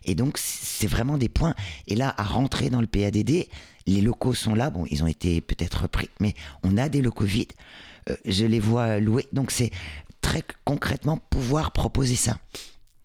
[0.05, 1.55] Et donc, c'est vraiment des points.
[1.89, 3.47] Et là, à rentrer dans le PADD,
[3.87, 4.71] les locaux sont là.
[4.71, 7.53] Bon, ils ont été peut-être repris, mais on a des locaux vides.
[8.25, 9.27] Je les vois loués.
[9.33, 9.73] Donc, c'est
[10.21, 12.39] très concrètement pouvoir proposer ça.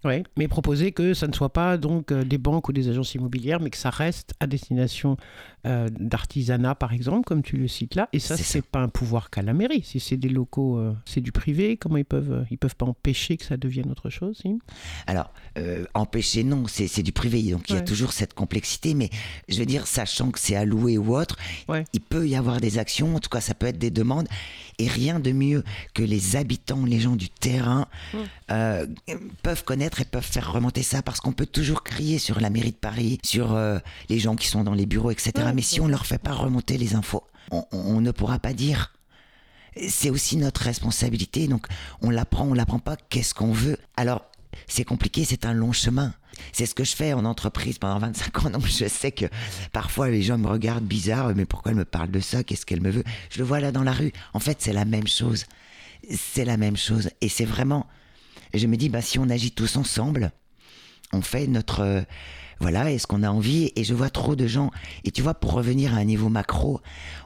[0.04, 3.60] Oui, mais proposer que ça ne soit pas donc des banques ou des agences immobilières,
[3.60, 5.18] mais que ça reste à destination
[5.66, 8.10] euh, d'artisanat, par exemple, comme tu le cites là.
[8.14, 9.84] Et ça, C'est pas un pouvoir qu'a la mairie.
[9.84, 11.78] Si c'est des locaux, euh, c'est du privé.
[11.78, 14.60] Comment ils peuvent, euh, ils peuvent pas empêcher que ça devienne autre chose si
[15.08, 17.42] Alors, euh, empêcher, non, c'est du privé.
[17.52, 18.94] Donc, il y a toujours cette complexité.
[18.94, 19.10] Mais
[19.50, 21.86] je veux dire, sachant que c'est alloué ou autre, Ouais.
[21.94, 23.16] il peut y avoir des actions.
[23.16, 24.28] En tout cas, ça peut être des demandes.
[24.80, 28.86] Et rien de mieux que les habitants, les gens du terrain, Mmh.
[29.44, 31.02] peuvent connaître et peuvent faire remonter ça.
[31.02, 33.58] Parce qu'on peut toujours crier sur la mairie de Paris, sur
[34.10, 35.32] les gens qui sont dans les bureaux, etc.
[35.52, 38.94] Ouais, mais si on leur fait pas remonter les infos, on ne pourra pas dire.
[39.90, 41.48] C'est aussi notre responsabilité.
[41.48, 41.68] Donc,
[42.02, 42.96] on l'apprend, on l'apprend pas.
[43.10, 43.78] Qu'est-ce qu'on veut?
[43.98, 44.26] Alors,
[44.68, 46.14] c'est compliqué, c'est un long chemin.
[46.54, 48.50] C'est ce que je fais en entreprise pendant 25 ans.
[48.52, 49.26] Donc, je sais que
[49.74, 51.34] parfois les gens me regardent bizarre.
[51.36, 52.44] Mais pourquoi elle me parle de ça?
[52.44, 53.04] Qu'est-ce qu'elle me veut?
[53.30, 54.14] Je le vois là dans la rue.
[54.34, 55.46] En fait, c'est la même chose.
[56.10, 57.10] C'est la même chose.
[57.20, 57.88] Et c'est vraiment.
[58.54, 60.32] Je me dis, bah, si on agit tous ensemble,
[61.12, 62.06] on fait notre.
[62.62, 63.72] Voilà, est-ce qu'on a envie?
[63.76, 64.70] Et je vois trop de gens.
[65.04, 66.80] Et tu vois, pour revenir à un niveau macro,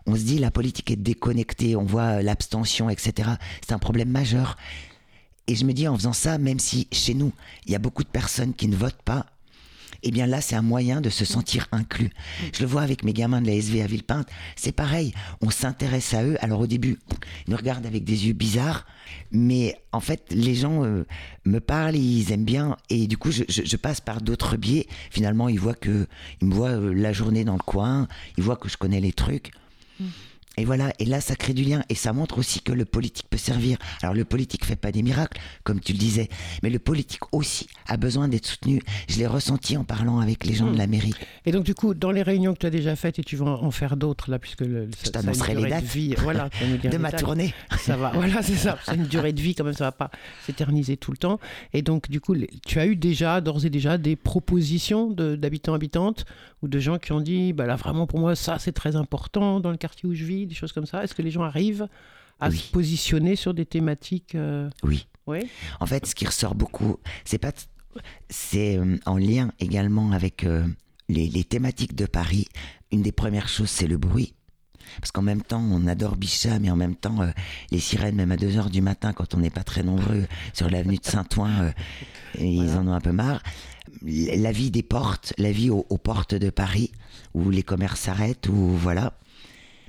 [0.06, 3.32] on se dit la politique est déconnectée, on voit euh, l'abstention, etc.
[3.60, 4.56] C'est un problème majeur.
[5.48, 7.34] Et je me dis en faisant ça, même si chez nous,
[7.66, 9.26] il y a beaucoup de personnes qui ne votent pas,
[10.06, 12.12] eh bien là, c'est un moyen de se sentir inclus.
[12.54, 16.14] Je le vois avec mes gamins de la SV à Villepinte, c'est pareil, on s'intéresse
[16.14, 16.38] à eux.
[16.42, 17.00] Alors au début,
[17.48, 18.86] ils nous regardent avec des yeux bizarres,
[19.32, 21.06] mais en fait, les gens euh,
[21.46, 24.88] me parlent, ils aiment bien, et du coup, je, passe par d'autres biais.
[25.10, 26.08] Finalement, ils voient que,
[26.42, 29.12] ils me voient euh, la journée dans le coin, ils voient que je connais les
[29.12, 29.52] trucs.
[30.58, 33.28] Et voilà, et là ça crée du lien et ça montre aussi que le politique
[33.30, 33.78] peut servir.
[34.02, 36.30] Alors le politique fait pas des miracles, comme tu le disais,
[36.64, 38.82] mais le politique aussi a besoin d'être soutenu.
[39.10, 41.14] Je l'ai ressenti en parlant avec les gens de la mairie.
[41.46, 43.46] Et donc, du coup, dans les réunions que tu as déjà faites, et tu vas
[43.46, 45.84] en faire d'autres, là, puisque le, une t'annoncerai les durée de dates.
[45.84, 46.50] vie, voilà,
[46.84, 47.20] De ma dates.
[47.22, 47.54] tournée.
[47.78, 48.78] Ça va, voilà, c'est ça.
[48.86, 50.10] C'est une durée de vie, quand même, ça va pas
[50.46, 51.40] s'éterniser tout le temps.
[51.74, 55.74] Et donc, du coup, tu as eu déjà, d'ores et déjà, des propositions de- d'habitants,
[55.74, 56.26] habitantes,
[56.66, 59.60] ou de gens qui ont dit, bah là, vraiment, pour moi, ça, c'est très important
[59.60, 61.04] dans le quartier où je vis, des choses comme ça.
[61.04, 61.88] Est-ce que les gens arrivent
[62.40, 62.58] à Oui.
[62.58, 65.08] se positionner sur des thématiques euh, Oui.
[65.28, 65.40] Oui.
[65.80, 67.52] En fait, ce qui ressort beaucoup, c'est pas,
[68.30, 70.66] c'est euh, en lien également avec euh,
[71.08, 72.48] les, les thématiques de Paris.
[72.92, 74.34] Une des premières choses, c'est le bruit.
[75.00, 77.32] Parce qu'en même temps, on adore Bichat, mais en même temps, euh,
[77.72, 80.70] les sirènes, même à 2 heures du matin, quand on n'est pas très nombreux sur
[80.70, 81.72] l'avenue de Saint-Ouen, euh,
[82.40, 83.42] ils en ont un peu marre.
[84.04, 86.92] La vie des portes, la vie aux, aux portes de Paris,
[87.34, 89.18] où les commerces s'arrêtent, où voilà.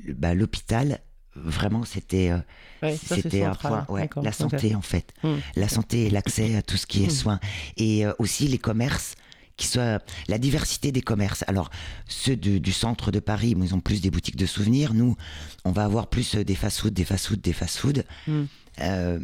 [0.08, 1.00] Bah, L'hôpital,
[1.34, 2.38] vraiment, c'était euh,
[2.82, 3.86] Ouais, c'était un point.
[3.88, 5.36] Ouais, la santé, en fait Hmm.
[5.56, 7.10] la santé et l'accès à tout ce qui est Mm.
[7.10, 7.40] soins.
[7.76, 9.14] Et euh, aussi les commerces,
[9.56, 11.42] qui soient la diversité des commerces.
[11.48, 11.70] Alors,
[12.06, 14.92] ceux du, du centre de Paris, ils ont plus des boutiques de souvenirs.
[14.92, 15.16] Nous,
[15.64, 18.04] on va avoir plus euh, des fast-food, des fast-food, des fast-food.
[18.28, 18.42] Mm.
[18.82, 19.18] Euh,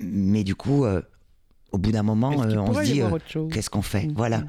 [0.00, 1.00] mais du coup, euh,
[1.72, 3.08] au bout d'un moment, euh, on se dit, euh,
[3.50, 4.08] qu'est-ce qu'on fait?
[4.14, 4.38] Voilà.
[4.38, 4.48] Mm.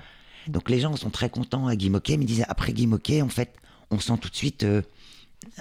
[0.50, 3.22] Donc les gens sont très contents à Guy Moquet, mais ils disaient, après Guy Moquet,
[3.22, 3.54] en fait,
[3.92, 4.64] on sent tout de suite...
[4.64, 4.82] euh,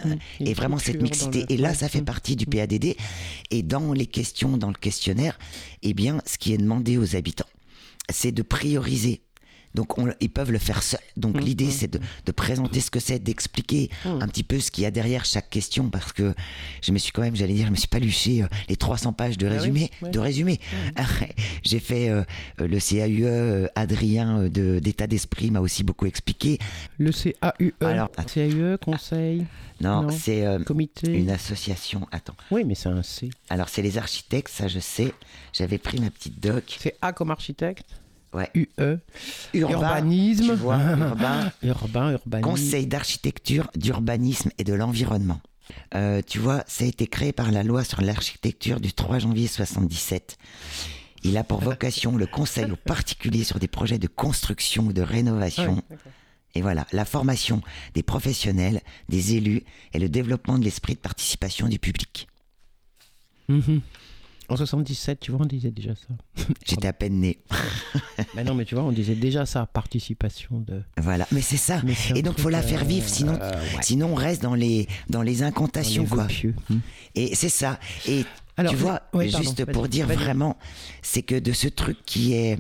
[0.04, 0.12] Mm.
[0.46, 1.40] Et vraiment cette mixité.
[1.40, 2.04] le- Et là, ça fait Mm.
[2.04, 2.94] partie du PADD.
[3.50, 5.36] Et dans les questions, dans le questionnaire,
[5.82, 7.48] eh bien, ce qui est demandé aux habitants,
[8.08, 9.22] c'est de prioriser.
[9.74, 11.00] Donc, on- ils peuvent le faire seuls.
[11.16, 14.08] Donc, Mm, l'idée, mm, c'est de, de présenter ce que c'est, d'expliquer Mm.
[14.22, 16.34] un petit peu ce qu'il y a derrière chaque question, parce que
[16.82, 19.12] je me suis quand même, j'allais dire, je me suis pas luché euh, les 300
[19.12, 19.90] pages de Ah oui, résumé.
[20.14, 20.60] résumé.
[21.64, 22.22] J'ai fait euh,
[22.58, 26.58] le CAUE, euh, Adrien de- d'état d'esprit m'a aussi beaucoup expliqué.
[26.98, 29.46] Le CAUE, Alors, CAUE, conseil,
[29.80, 30.10] Non, Non.
[30.10, 31.12] c'est euh, comité.
[31.12, 32.06] une association.
[32.12, 32.36] Attends.
[32.52, 33.30] Oui, mais c'est un C.
[33.50, 35.12] Alors, c'est les architectes, ça je sais.
[35.52, 36.76] J'avais pris ma petite doc.
[36.78, 37.86] C'est A comme architecte,
[38.32, 38.50] Ouais.
[38.54, 38.66] UE,
[39.54, 41.52] Urbain, urbanisme, tu vois, urbain.
[41.62, 42.50] urbain, urbanisme.
[42.50, 45.40] Conseil d'architecture, d'urbanisme et de l'environnement.
[45.94, 49.46] Euh, tu vois, ça a été créé par la loi sur l'architecture du 3 janvier
[49.48, 50.38] 77.
[51.24, 55.02] Il a pour vocation le conseil aux particuliers sur des projets de construction ou de
[55.02, 55.82] rénovation.
[56.54, 57.62] Et voilà, la formation
[57.94, 59.62] des professionnels, des élus
[59.94, 62.28] et le développement de l'esprit de participation du public.
[63.48, 63.80] Mhm.
[64.52, 66.44] En 77, tu vois, on disait déjà ça.
[66.66, 67.38] J'étais à peine né.
[68.34, 70.82] mais non, mais tu vois, on disait déjà ça, participation de.
[70.98, 71.80] Voilà, mais c'est ça.
[71.84, 73.82] Mais Et donc, faut la faire euh, vivre, sinon, euh, ouais.
[73.82, 76.26] sinon on reste dans les, dans les incantations, quoi.
[76.26, 76.54] pieux.
[76.68, 76.80] Mhm.
[77.14, 77.80] Et c'est ça.
[78.06, 78.26] Et
[78.58, 80.58] Alors, tu vois, juste pour dire vraiment,
[81.00, 82.58] c'est que de ce truc qui est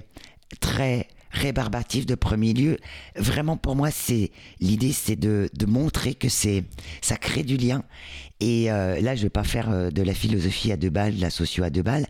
[0.60, 2.78] très rébarbatif de premier lieu,
[3.16, 6.64] vraiment pour moi, c'est l'idée, c'est de, de montrer que c'est
[7.02, 7.82] ça crée du lien.
[8.44, 11.20] Et euh, là, je vais pas faire euh, de la philosophie à deux balles, de
[11.20, 12.06] la socio à deux balles,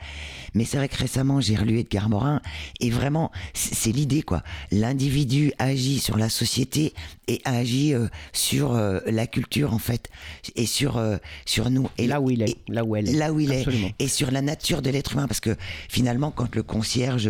[0.54, 2.40] Mais c'est vrai que récemment, j'ai relu Edgar Morin,
[2.80, 4.42] et vraiment, c'est l'idée, quoi.
[4.70, 6.94] L'individu agit sur la société
[7.28, 10.08] et agit euh, sur euh, la culture, en fait,
[10.56, 10.98] et sur,
[11.44, 11.90] sur nous.
[11.98, 13.12] Et là où il est, et- là où elle est.
[13.12, 13.88] là où il Absolument.
[13.98, 15.54] est et sur la nature de l'être humain parce que
[15.90, 17.28] finalement quand le concierge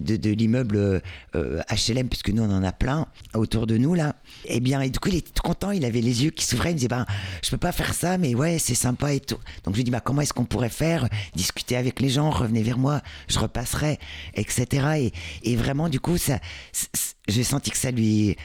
[0.00, 1.00] de, de l'immeuble
[1.34, 4.98] HLM puisque nous on en a plein autour de nous là eh bien et du
[4.98, 7.06] coup il était tout content il avait les yeux qui s'ouvraient il me disait ben
[7.42, 9.90] je peux pas faire ça mais ouais c'est sympa et tout donc je lui dis
[9.90, 13.98] bah comment est-ce qu'on pourrait faire discuter avec les gens revenez vers moi je repasserai
[14.34, 15.12] etc
[15.44, 16.38] et, et vraiment du coup ça
[17.28, 18.36] j'ai senti que ça lui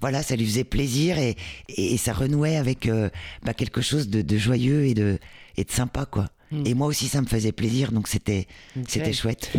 [0.00, 1.36] voilà, ça lui faisait plaisir et,
[1.68, 3.10] et, et ça renouait avec euh,
[3.44, 5.18] bah, quelque chose de, de joyeux et de,
[5.58, 6.28] et de sympa, quoi.
[6.64, 8.46] Et moi aussi, ça me faisait plaisir, donc c'était
[8.86, 9.50] c'était chouette.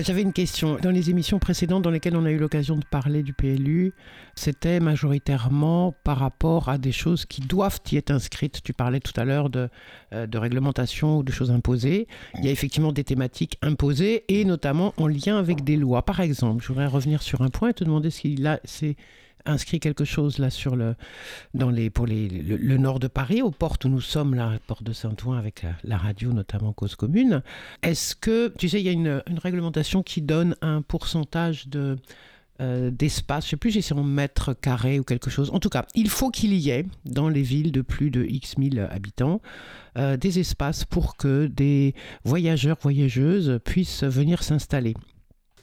[0.00, 0.76] Euh, J'avais une question.
[0.82, 3.92] Dans les émissions précédentes dans lesquelles on a eu l'occasion de parler du PLU,
[4.34, 8.62] c'était majoritairement par rapport à des choses qui doivent y être inscrites.
[8.62, 9.68] Tu parlais tout à l'heure de,
[10.12, 12.06] euh, de réglementation ou de choses imposées.
[12.38, 16.02] Il y a effectivement des thématiques imposées et notamment en lien avec des lois.
[16.02, 18.96] Par exemple, je voudrais revenir sur un point et te demander s'il a c'est
[19.46, 20.94] inscrit quelque chose là sur le
[21.54, 24.82] dans les pour les le, nord de Paris aux portes où nous sommes là porte
[24.82, 27.42] de Saint-Ouen avec la, la radio notamment cause commune.
[27.82, 31.96] Est-ce que tu sais il y a une, une réglementation qui donne un pourcentage de
[32.60, 35.50] euh, d'espace, je sais plus si c'est en mètres carrés ou quelque chose.
[35.54, 38.58] En tout cas, il faut qu'il y ait dans les villes de plus de X
[38.58, 39.40] mille habitants
[39.96, 44.94] euh, des espaces pour que des voyageurs, voyageuses puissent venir s'installer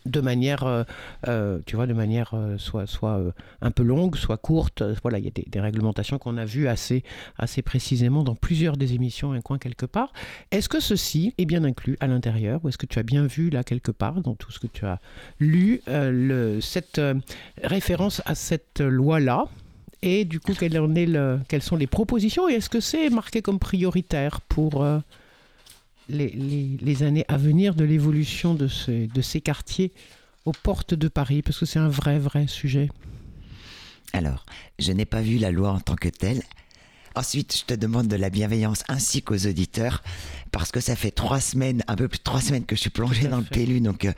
[0.06, 0.84] de manière, euh,
[1.28, 3.22] euh, tu vois, de manière euh, soit, soit
[3.62, 4.84] un peu longue, soit courte.
[5.02, 7.04] Voilà, il y a des, réglementations qu'on a vues assez,
[7.38, 10.14] assez précisément dans plusieurs des émissions Un coin quelque part.
[10.52, 13.50] Est-ce que ceci est bien inclus à l'intérieur ou est-ce que tu as bien vu
[13.50, 15.00] là quelque part dans tout ce que tu as
[15.40, 15.82] lu
[16.62, 17.02] cette
[17.64, 19.46] référence à cette loi-là?
[20.04, 23.10] Et du coup, quelle en est le- quelles sont les propositions et est-ce que c'est
[23.10, 24.86] marqué comme prioritaire pour
[26.10, 29.92] les, les- les années à venir de l'évolution de, ces- de ces quartiers
[30.46, 32.90] aux portes de Paris Parce que c'est un vrai, vrai sujet.
[34.14, 34.46] Alors,
[34.80, 36.42] je n'ai pas vu la loi en tant que telle.
[37.16, 40.04] Ensuite, je te demande de la bienveillance ainsi qu'aux auditeurs,
[40.52, 42.90] parce que ça fait trois semaines, un peu plus de trois semaines que je suis
[42.92, 43.44] plongé Tout à dans le.
[43.44, 43.82] PLU.
[43.82, 44.14] Donc, euh,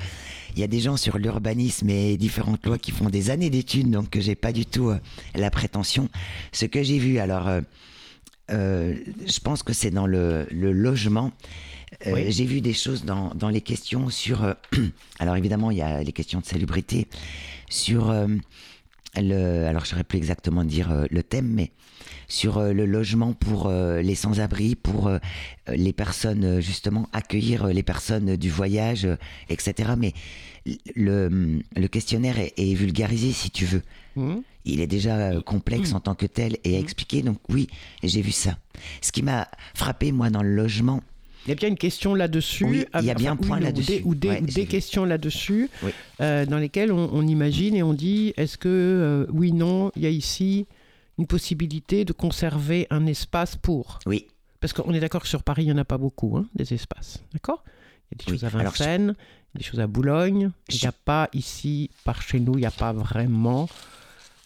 [0.53, 3.89] il y a des gens sur l'urbanisme et différentes lois qui font des années d'études,
[3.89, 4.99] donc que j'ai pas du tout euh,
[5.33, 6.09] la prétention.
[6.51, 7.61] Ce que j'ai vu, alors, euh,
[8.49, 8.95] euh,
[9.25, 11.31] je pense que c'est dans le, le logement.
[12.07, 12.31] Euh, Oui.
[12.31, 14.43] J'ai vu des choses dans, dans les questions sur.
[14.43, 14.53] euh,
[15.19, 17.07] alors évidemment, il y a les questions de salubrité,
[17.69, 18.13] sur
[19.15, 19.65] le.
[19.65, 21.71] Alors je saurais plus exactement dire le thème, mais
[22.27, 25.11] sur le logement pour les sans-abri, pour
[25.67, 29.07] les personnes justement accueillir les personnes du voyage,
[29.49, 29.93] etc.
[29.97, 30.13] Mais
[30.95, 33.81] le, le questionnaire est, est vulgarisé si tu veux.
[34.65, 36.83] Il est déjà euh, complexe en tant que tel et à Mhm.
[36.83, 37.21] expliquer.
[37.21, 37.67] Donc oui,
[38.03, 38.57] j'ai vu ça.
[39.01, 41.01] Ce qui m'a frappé moi dans le logement,
[41.45, 42.65] Il y a bien une question là-dessus.
[42.65, 43.91] Oui, il y a enfin, bien un point ou là-dessus.
[43.99, 44.67] des- Ou des, Ouais, ou j'ai des vu.
[44.67, 45.91] questions là-dessus Oui.
[46.21, 50.01] euh, dans lesquelles on, on imagine et on dit est-ce que, euh, oui, non, il
[50.03, 50.67] y a ici
[51.17, 53.99] une possibilité de conserver un espace pour?
[54.05, 54.27] Oui,
[54.59, 56.73] Parce qu'on est d'accord que sur Paris, il n'y en a pas beaucoup, hein, des
[56.73, 57.23] espaces.
[57.33, 57.63] D'accord?
[58.11, 59.15] Il y a des Oui, choses à alors, je- Vincennes,
[59.55, 60.51] des choses à Boulogne.
[60.69, 63.69] Il n'y a pas ici, par chez nous, il n'y a pas vraiment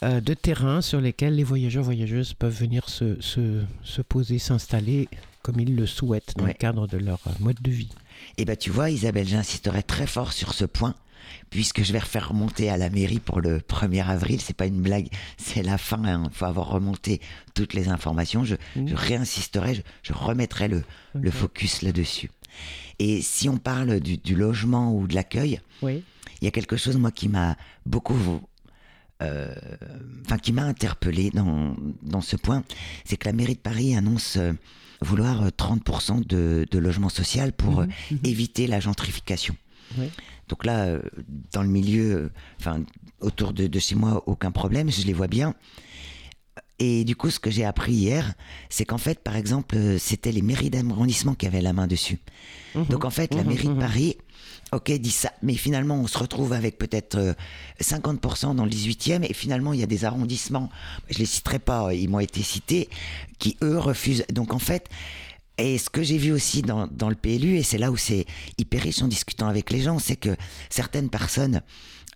[0.04, 5.08] euh, de terrain sur lesquels les voyageurs, voyageuses peuvent venir se, se, se poser, s'installer
[5.42, 7.90] comme ils le souhaitent dans le cadre de leur euh, mode de vie.
[8.38, 10.96] Et ben tu vois, Isabelle, j'insisterai très fort sur ce point,
[11.50, 14.40] puisque je vais refaire remonter à la mairie pour le 1er avril.
[14.42, 16.02] C'est pas une blague, c'est la fin.
[16.24, 17.20] Il faut avoir remonté
[17.56, 18.44] toutes les informations.
[18.46, 20.84] Je, je réinsisterai, je, je remettrai le,
[21.16, 22.30] le focus là-dessus.
[23.00, 26.04] Et si on parle du, du logement ou de l'accueil, Oui.
[26.42, 28.16] il y a quelque chose moi qui m'a beaucoup
[29.22, 29.54] euh,
[30.26, 32.64] enfin qui m'a interpellé dans, dans ce point
[33.06, 34.54] c'est que la mairie de Paris annonce euh,
[35.02, 38.20] vouloir euh, 30% de, de logement social pour euh, Mhm.
[38.24, 39.56] éviter la gentrification
[39.98, 40.10] Oui.
[40.50, 41.02] donc là euh,
[41.52, 42.82] dans le milieu euh, enfin
[43.22, 45.54] autour de, de chez moi aucun problème je les vois bien
[46.80, 48.34] et du coup, ce que j'ai appris hier,
[48.70, 52.20] c'est qu'en fait, par exemple, euh, c'était les mairies d'arrondissement qui avaient la main dessus.
[52.76, 52.86] Mhm.
[52.86, 53.80] Donc en fait, la Mhm, mairie de mhm.
[53.80, 54.18] Paris,
[54.72, 57.34] ok, dit ça, mais finalement, on se retrouve avec peut-être euh,
[57.80, 60.70] 50% dans le 18e, et finalement, il y a des arrondissements,
[61.10, 62.90] je les citerai pas, ils m'ont été cités,
[63.40, 64.26] qui eux refusent.
[64.34, 64.90] Donc en fait,
[65.60, 68.26] et ce que j'ai vu aussi dans, dans le PLU, et c'est là où c'est
[68.58, 70.36] hyper riche en discutant avec les gens, c'est que
[70.72, 71.62] certaines personnes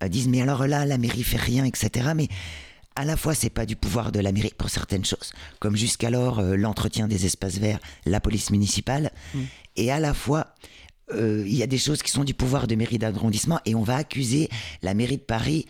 [0.02, 2.14] euh, disent, mais alors là, la mairie fait rien, etc.
[2.16, 2.28] Mais
[2.98, 6.40] à la fois, c'est pas du pouvoir de la mairie pour certaines choses, comme jusqu'alors
[6.40, 9.12] euh, l'entretien des espaces verts, la police municipale,
[9.76, 10.48] et à la fois,
[11.14, 13.84] euh, il y a des choses qui sont du pouvoir de mairie d'arrondissement, et on
[13.84, 14.50] va accuser
[14.82, 15.68] la mairie de Paris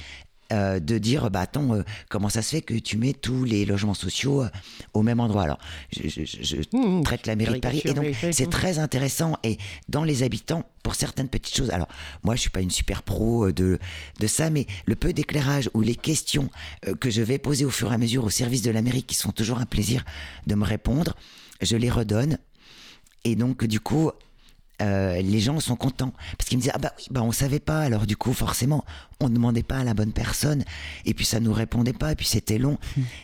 [0.53, 3.65] euh, de dire, bah attends, euh, comment ça se fait que tu mets tous les
[3.65, 4.49] logements sociaux euh,
[4.93, 5.43] au même endroit?
[5.43, 5.59] Alors,
[5.91, 7.03] je, je- je- je Mhm.
[7.03, 8.49] traite la mairie de Paris, et donc c'est oui.
[8.49, 9.57] très intéressant, et
[9.89, 11.87] dans les habitants, pour certaines petites choses, alors
[12.23, 13.77] moi je suis pas une super pro de,
[14.19, 16.49] de ça, mais le peu d'éclairage ou les questions
[17.01, 19.15] que je vais poser au fur et à mesure au service de la mairie, qui
[19.15, 20.05] sont toujours un plaisir
[20.45, 21.15] de me répondre,
[21.61, 22.37] je les redonne.
[23.25, 24.11] Et donc, du coup,
[24.81, 26.13] euh, les gens sont contents.
[26.37, 27.79] Parce qu'ils me disaient, ah bah oui, bah on savait pas.
[27.81, 28.85] Alors, du coup, forcément,
[29.19, 30.63] on ne demandait pas à la bonne personne.
[31.05, 32.11] Et puis, ça nous répondait pas.
[32.11, 32.77] Et puis, c'était long.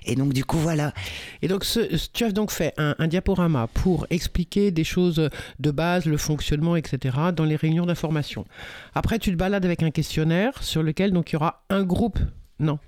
[0.05, 0.93] Et donc, du coup, voilà.
[1.41, 5.29] Et donc, ce- tu as donc fait un, un diaporama pour expliquer des choses
[5.59, 8.45] de base, le fonctionnement, etc., dans les réunions d'information.
[8.95, 12.19] Après, tu te balades avec un questionnaire sur lequel donc il y aura un groupe.
[12.59, 12.79] Non,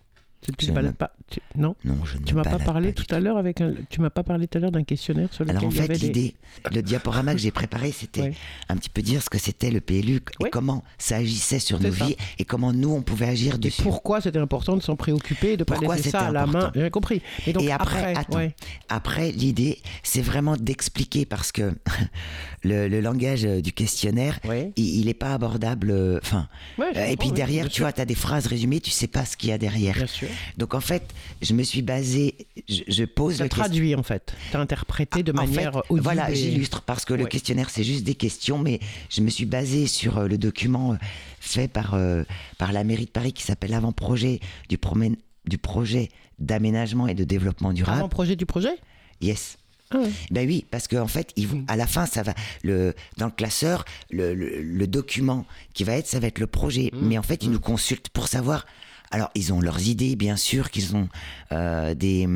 [0.51, 1.11] tu te balades ne- pas.
[1.29, 3.73] tu- non, Non, je ne tu m'as pas parlé tout à l'heure avec un.
[3.89, 5.95] Tu m'as pas parlé tout à l'heure d'un questionnaire sur lequel Alors en fait, des.
[5.97, 6.35] l'idée,
[6.73, 8.33] le diaporama que j'ai préparé, c'était Ouais.
[8.69, 10.47] un petit peu dire ce que c'était le PLU Ouais.
[10.47, 12.05] et comment ça agissait sur nos ça.
[12.05, 13.81] vies et comment nous, on pouvait agir Et dessus.
[13.83, 16.71] pourquoi c'était important de s'en préoccuper et de pas Pourquoi laisser ça à la main?
[16.75, 17.21] J'ai compris.
[17.47, 18.55] Et donc et après, attends, ouais.
[18.89, 21.73] après l'idée, c'est vraiment d'expliquer parce que
[22.63, 24.39] le, le langage euh, du questionnaire,
[24.75, 25.91] il, il est pas abordable.
[25.91, 26.47] euh, Enfin,
[26.79, 29.37] euh, et puis derrière, tu vois, tu as des phrases résumées, tu sais pas ce
[29.37, 29.95] qu'il y a derrière.
[29.95, 30.27] Bien sûr.
[30.57, 31.03] Donc en fait,
[31.41, 32.35] je me suis basé,
[32.69, 34.33] je, je pose le traduit en fait.
[34.51, 37.69] Tu as interprété de en manière fait, audible Voilà, et- j'illustre parce que le questionnaire
[37.69, 38.79] c'est juste des questions, mais
[39.09, 40.97] je me suis basé sur euh, le document euh,
[41.39, 42.23] fait par, euh,
[42.57, 46.09] par la mairie de Paris qui s'appelle l'avant-projet du, promène- du projet
[46.39, 47.99] d'aménagement et de développement durable.
[47.99, 48.75] Avant-projet du projet?
[49.21, 49.57] Yes.
[49.91, 50.09] Ah ouais.
[50.31, 52.33] Ben oui, parce qu'en fait, ils vont, à la fin, ça va
[52.63, 56.47] le dans le classeur, le, le- le document qui va être, ça va être le
[56.47, 56.89] projet.
[56.93, 58.65] Mais en fait, ils nous consultent pour savoir.
[59.11, 61.09] Alors, ils ont leurs idées, bien sûr, qu'ils ont
[61.51, 62.27] euh, des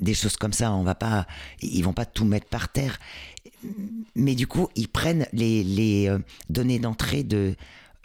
[0.00, 0.72] des choses comme ça.
[0.72, 1.26] On va pas,
[1.60, 2.98] ils vont pas tout mettre par terre.
[4.14, 6.18] Mais du coup, ils prennent les les euh,
[6.48, 7.56] données d'entrée de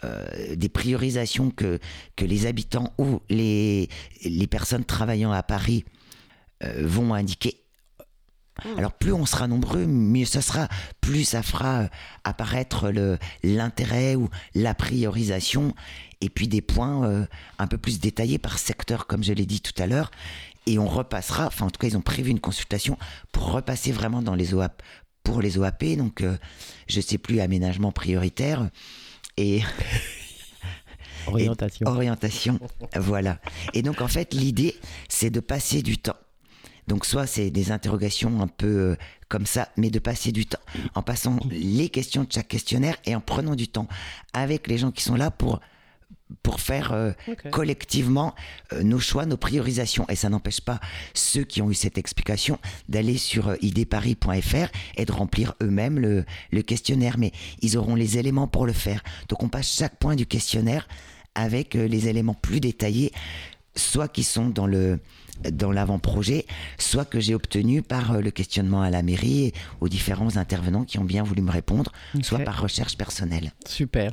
[0.04, 1.80] euh, des priorisations que,
[2.14, 3.88] que les habitants ou les,
[4.24, 5.84] les personnes travaillant à Paris
[6.62, 7.64] euh, vont indiquer.
[8.76, 10.68] Alors plus on sera nombreux, mieux ce sera,
[11.00, 11.88] plus ça fera euh,
[12.24, 15.74] apparaître le- l'intérêt ou la priorisation,
[16.20, 17.24] et puis des points euh,
[17.58, 20.10] un peu plus détaillés par secteur, comme je l'ai dit tout à l'heure,
[20.66, 22.98] et on repassera, enfin en tout cas ils ont prévu une consultation
[23.32, 24.82] pour repasser vraiment dans les OAP,
[25.22, 26.36] pour les OAP, donc euh,
[26.88, 28.68] je sais plus, aménagement prioritaire,
[29.36, 29.62] et
[31.26, 31.86] Orientation.
[31.86, 32.58] Orientation,
[32.96, 33.38] voilà.
[33.74, 34.74] Et donc en fait, l'idée,
[35.08, 36.16] c'est de passer du temps.
[36.88, 38.96] Donc soit c'est des interrogations un peu euh,
[39.28, 40.58] comme ça, mais de passer du temps
[40.94, 43.86] en passant les questions de chaque questionnaire et en prenant du temps
[44.32, 45.60] avec les gens qui sont là pour
[46.42, 47.12] pour faire euh,
[47.50, 48.34] collectivement
[48.72, 50.06] euh, nos choix, nos priorisations.
[50.08, 50.80] Et ça n'empêche pas
[51.14, 52.58] ceux qui ont eu cette explication
[52.88, 57.18] d'aller sur euh, idparis.fr et de remplir eux-mêmes le, le questionnaire.
[57.18, 59.02] Mais ils auront les éléments pour le faire.
[59.28, 60.86] Donc on passe chaque point du questionnaire
[61.34, 63.12] avec les éléments plus détaillés,
[63.76, 64.98] soit qui sont dans le
[65.52, 66.46] dans l'avant-projet,
[66.78, 70.84] soit que j'ai obtenu par euh, le questionnement à la mairie et aux différents intervenants
[70.84, 73.52] qui ont bien voulu me répondre, soit par recherche personnelle.
[73.66, 74.12] Super.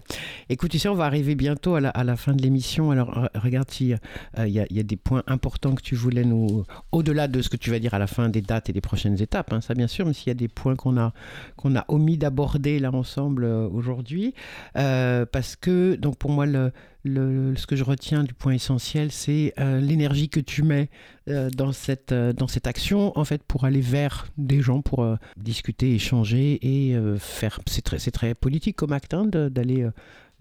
[0.50, 2.92] Écoute, tu sais, on va arriver bientôt à la, à la fin de l'émission.
[2.92, 4.00] Alors, re- regarde s'il y, a-
[4.38, 6.64] il y a des points importants que tu voulais nous...
[6.92, 9.22] Au-delà de ce que tu vas dire à la fin des dates et des prochaines
[9.22, 11.14] étapes, hein, ça bien sûr, mais s'il y a des points qu'on a,
[11.56, 14.34] qu'on a omis d'aborder là ensemble euh, aujourd'hui.
[14.78, 16.72] Euh, parce que, donc pour moi, le,
[17.04, 21.15] le- ce que je retiens du point essentiel, c'est euh, l'énergie que tu mets euh,
[21.28, 25.16] dans, cette, euh, dans cette action, en fait, pour aller vers des gens, pour euh,
[25.38, 27.60] discuter, échanger et euh, faire...
[27.68, 29.84] C'est très, très politique comme acte hein, d'aller...
[29.84, 29.92] euh,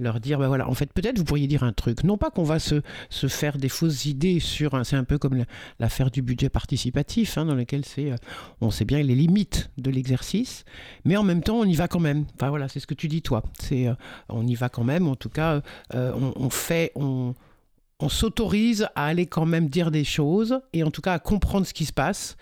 [0.00, 2.02] leur dire, ben voilà, en fait, peut-être vous pourriez dire un truc.
[2.02, 5.34] Non pas qu'on va se, se faire des fausses idées sur, c'est un peu comme
[5.36, 5.44] la-
[5.78, 8.16] l'affaire du budget participatif, hein, dans lequel c'est, euh,
[8.60, 10.64] on sait bien les limites de l'exercice,
[11.04, 12.24] mais en même temps, on y va quand même.
[12.34, 13.44] Enfin voilà, c'est ce que tu dis toi.
[13.60, 13.94] C'est, euh,
[14.28, 15.06] on y va quand même.
[15.06, 15.62] En tout cas,
[15.94, 17.36] euh, on, on fait, on,
[18.00, 21.66] on s'autorise à aller quand même dire des choses et en tout cas à comprendre
[21.66, 22.36] ce qui se passe.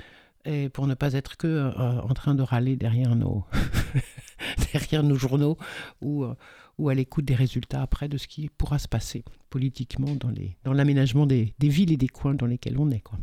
[0.44, 3.44] Et pour ne pas être que euh, en train de râler derrière nos,
[4.72, 5.56] derrière nos journaux
[6.00, 6.34] ou, euh,
[6.78, 10.56] ou à l'écoute des résultats après de ce qui pourra se passer politiquement dans, les,
[10.64, 13.00] dans l'aménagement des, des villes et des coins dans lesquels on est.
[13.00, 13.18] Quoi.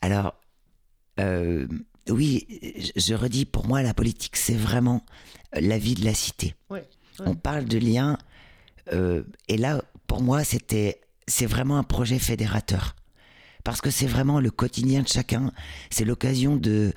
[0.00, 0.34] Alors,
[1.20, 1.66] euh,
[2.08, 2.46] oui,
[2.96, 5.04] je- redis, pour moi, la politique, c'est vraiment
[5.52, 6.54] la vie de la cité.
[6.70, 6.86] Ouais,
[7.20, 8.18] On parle de liens,
[8.92, 12.94] euh, et là, pour moi, c'était, c'est vraiment un projet fédérateur.
[13.64, 15.50] Parce que c'est vraiment le quotidien de chacun.
[15.90, 16.92] C'est l'occasion de,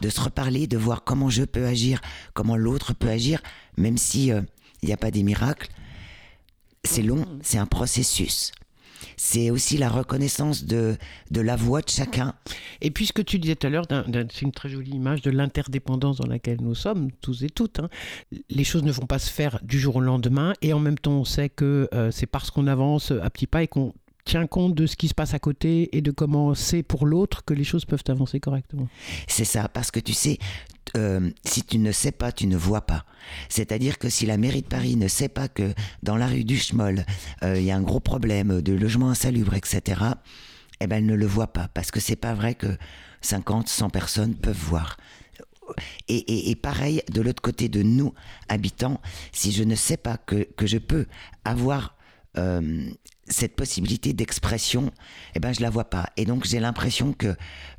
[0.00, 2.00] de se reparler, de voir comment je peux agir,
[2.34, 3.42] comment l'autre peut agir,
[3.76, 4.42] même si euh,
[4.82, 5.68] il n'y a pas des miracles.
[6.84, 8.52] C'est long, c'est un processus.
[9.16, 10.96] C'est aussi la reconnaissance de,
[11.30, 12.34] de la voix de chacun.
[12.80, 15.30] Et puis ce que tu disais tout à l'heure, c'est une très jolie image de
[15.30, 17.80] l'interdépendance dans laquelle nous sommes, tous et toutes.
[17.80, 17.88] hein.
[18.48, 21.12] Les choses ne vont pas se faire du jour au lendemain, et en même temps
[21.20, 23.92] on sait que euh, c'est parce qu'on avance à petits pas et qu'on
[24.30, 27.44] tient compte de ce qui se passe à côté et de comment c'est pour l'autre
[27.44, 28.88] que les choses peuvent avancer correctement.
[29.26, 30.38] C'est ça, parce que tu sais,
[30.96, 33.04] euh, si tu ne sais pas, tu ne vois pas.
[33.48, 35.74] C'est-à-dire que si la mairie de Paris ne sait pas que
[36.04, 37.04] dans la rue du Schmoll,
[37.42, 40.00] euh, il y a un gros problème de logement insalubre, etc.,
[40.80, 42.68] eh ben, elle ne le voit pas, parce que c'est pas vrai que
[43.22, 44.96] 50, 100 personnes peuvent voir.
[46.08, 48.14] Et, et- pareil, de l'autre côté de nous,
[48.48, 49.00] habitants,
[49.32, 51.06] si je ne sais pas que, que je peux
[51.44, 51.96] avoir
[52.38, 52.88] euh,
[53.26, 54.90] cette possibilité d'expression,
[55.34, 56.06] eh ben je la vois pas.
[56.16, 57.34] Et donc j'ai l'impression que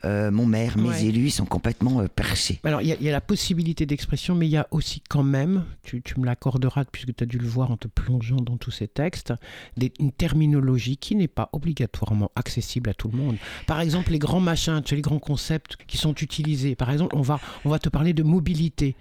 [0.06, 1.06] euh, mon maire, mes Ouais.
[1.06, 2.60] élus sont complètement euh, perchés.
[2.64, 5.02] Alors, il y, a- il y a la possibilité d'expression, mais il y a aussi
[5.10, 8.38] quand même, tu, tu me l'accorderas puisque tu as dû le voir en te plongeant
[8.38, 9.34] dans tous ces textes,
[9.78, 13.38] des- une terminologie qui n'est pas obligatoirement accessible à tout le monde.
[13.68, 16.76] Par exemple, les grands machins, les grands concepts qui sont utilisés.
[16.76, 18.96] Par exemple, on va, on va te parler de mobilité.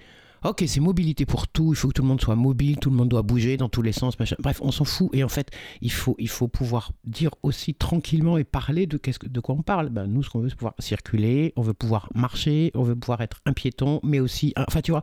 [0.45, 1.73] Ok, c'est mobilité pour tout.
[1.73, 3.83] Il faut que tout le monde soit mobile, tout le monde doit bouger dans tous
[3.83, 4.19] les sens.
[4.19, 4.37] machin.
[4.39, 5.11] Bref, on s'en fout.
[5.13, 5.51] Et en fait,
[5.83, 9.55] il faut, il faut pouvoir dire aussi tranquillement et parler de, qu'est-ce que, de quoi
[9.55, 9.91] on parle.
[9.91, 13.21] Ben, nous, ce qu'on veut, c'est pouvoir circuler, on veut pouvoir marcher, on veut pouvoir
[13.21, 14.53] être un piéton, mais aussi.
[14.57, 15.03] un- Enfin, tu vois,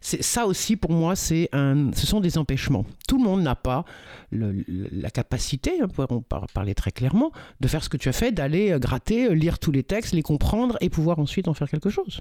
[0.00, 2.84] c'est, ça aussi, pour moi, c'est un, ce sont des empêchements.
[3.08, 3.84] Tout le monde n'a pas
[4.30, 6.06] le- le- la capacité, hein, pour
[6.52, 9.58] parler très clairement, de faire ce que tu as fait, d'aller euh, gratter, euh, lire
[9.58, 12.20] tous les textes, les comprendre et pouvoir ensuite en faire quelque chose.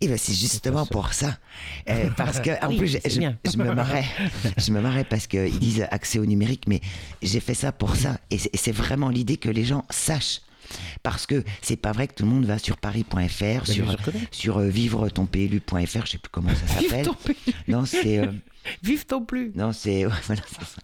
[0.00, 1.38] Et ben c'est justement pour ça.
[1.92, 4.04] Euh, parce que, en Oui, plus, je, me marrais.
[4.56, 6.80] Je me marrais parce qu'ils disent accès au numérique, mais
[7.22, 8.18] j'ai fait ça pour ça.
[8.30, 10.40] Et c'est- vraiment l'idée que les gens sachent.
[11.02, 14.20] Parce que c'est pas vrai que tout le monde va sur paris.fr, sur, je connais.
[14.30, 17.04] sur euh, vivretonplu.fr, je sais plus comment ça s'appelle.
[17.06, 17.16] ton.
[17.68, 18.18] Non, c'est.
[18.18, 18.26] euh,
[18.82, 19.52] Vive ton plus.
[19.54, 20.80] non, c'est ouais, voilà, c'est ça.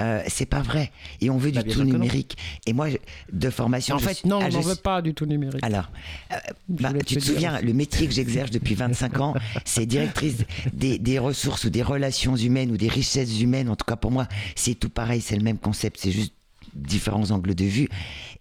[0.00, 0.92] Euh, c'est pas vrai.
[1.20, 2.36] Et on veut Bah, du tout numérique.
[2.66, 2.96] Et moi, je-
[3.32, 3.96] de formation.
[3.96, 5.64] En je fait, suis- non, ah, on je n'en suis- veut pas du tout numérique.
[5.64, 5.90] alors,
[6.32, 6.36] euh,
[6.68, 7.22] bah, tu te te dire.
[7.22, 11.82] souviens, le métier que j'exerce depuis 25 ans, c'est directrice des, des ressources ou des
[11.82, 13.68] relations humaines ou des richesses humaines.
[13.68, 16.34] En tout cas, pour moi, c'est tout pareil, c'est le même concept, c'est juste
[16.76, 17.88] différents angles de vue.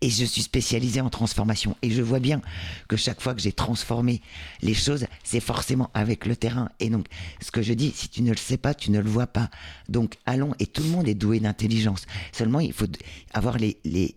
[0.01, 1.75] Et je suis spécialisée en transformation.
[1.81, 2.41] Et je vois bien
[2.88, 4.21] que chaque fois que j'ai transformé
[4.61, 6.69] les choses, c'est forcément avec le terrain.
[6.79, 7.07] Et donc,
[7.41, 9.49] ce que je dis, si tu ne le sais pas, tu ne le vois pas.
[9.89, 10.53] Donc, allons.
[10.59, 12.05] Et tout le monde est doué d'intelligence.
[12.31, 12.88] Seulement, il faut
[13.33, 14.15] avoir les, les,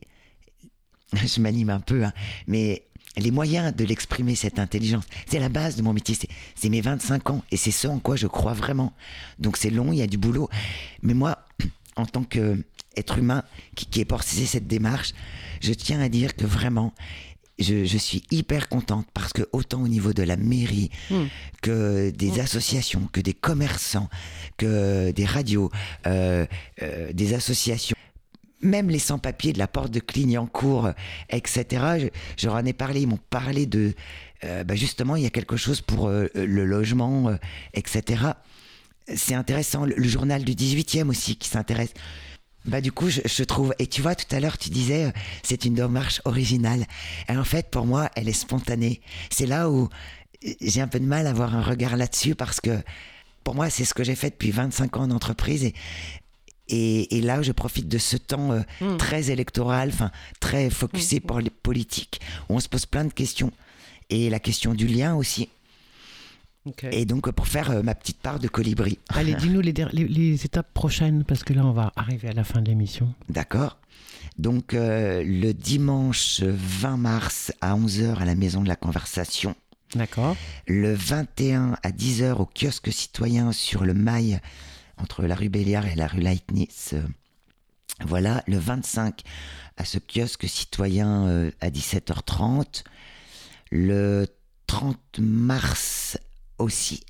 [1.14, 2.12] je m'anime un peu, hein,
[2.46, 2.82] mais
[3.16, 6.14] les moyens de l'exprimer, cette intelligence, c'est la base de mon métier.
[6.14, 8.92] C'est- mes 25 ans et c'est ce en quoi je crois vraiment.
[9.38, 10.48] Donc c'est long, il y a du boulot.
[11.02, 11.38] Mais moi,
[11.98, 13.42] en tant qu'être humain
[13.74, 15.12] qui, qui est porté cette démarche,
[15.60, 16.94] je tiens à dire que vraiment,
[17.58, 20.90] je, je suis hyper contente parce que autant au niveau de la mairie
[21.60, 24.08] que des associations, que des commerçants,
[24.56, 25.70] que des radios,
[26.06, 26.46] euh,
[26.82, 27.96] euh, des associations,
[28.60, 30.90] même les sans-papiers de la porte de Clignancourt,
[31.30, 31.64] etc.
[32.00, 33.94] Je, je leur en ai parlé, ils m'ont parlé de...
[34.44, 37.36] euh, bah justement, il y a quelque chose pour euh, le logement, euh,
[37.74, 38.22] etc.
[39.14, 39.84] C'est intéressant.
[39.84, 41.92] Le, le journal du 18e aussi qui s'intéresse.
[42.64, 43.74] Bah du coup, je, je trouve...
[43.78, 45.10] Et tu vois, tout à l'heure, tu disais, euh,
[45.42, 46.84] c'est une démarche originale.
[47.28, 49.00] Et en fait, pour moi, elle est spontanée.
[49.30, 49.88] C'est là où
[50.44, 52.78] euh, j'ai un peu de mal à avoir un regard là-dessus parce que
[53.44, 55.74] pour moi, c'est ce que j'ai fait depuis 25 ans d'entreprise et,
[56.68, 58.98] et, et là, je profite de ce temps euh, Hmm.
[58.98, 63.52] très électoral, enfin très focusé pour les politiques, où on se pose plein de questions.
[64.10, 65.48] Et la question du lien aussi.
[66.68, 66.84] Ok.
[66.92, 68.98] Et donc, euh, pour faire euh, ma petite part de colibri.
[69.08, 72.44] Allez, dis-nous les, les- les étapes prochaines, parce que là, on va arriver à la
[72.44, 73.12] fin de l'émission.
[73.28, 73.78] D'accord
[74.38, 79.54] Donc, euh, le dimanche 20 mars à 11h à la Maison de la Conversation.
[79.94, 84.40] D'accord Le 21 à 10h au kiosque citoyen sur le Mail,
[84.98, 86.90] entre la rue Béliard et la rue Leibniz.
[86.92, 87.02] Euh,
[88.04, 89.22] Voilà, le 25
[89.78, 92.84] à ce kiosque citoyen à 17h30.
[93.70, 94.26] Le
[94.66, 95.97] 30 mars
[96.58, 97.00] aussi.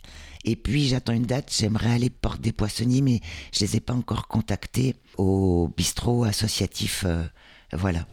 [0.44, 3.20] Et puis j'attends une date, j'aimerais aller porte des poissonniers, mais
[3.52, 7.04] je les ai pas encore contactés au bistrot associatif.
[7.06, 7.24] euh,
[7.72, 8.06] voilà.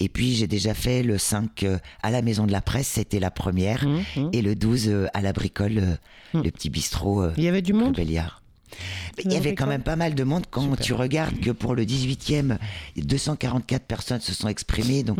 [0.00, 3.20] Et puis j'ai déjà fait le 5 euh, à la Maison de la Presse, c'était
[3.20, 3.86] la première.
[3.86, 4.30] Hum, hum.
[4.32, 5.98] Et le 12 euh, à la bricole,
[6.34, 6.40] Hmm.
[6.42, 7.94] le petit bistrot Il y avait du monde?
[9.22, 10.80] Il y avait quand même pas mal de monde quand Super.
[10.84, 12.56] tu regardes que pour le 18e,
[12.96, 15.02] 244 personnes se sont exprimées.
[15.02, 15.18] Donc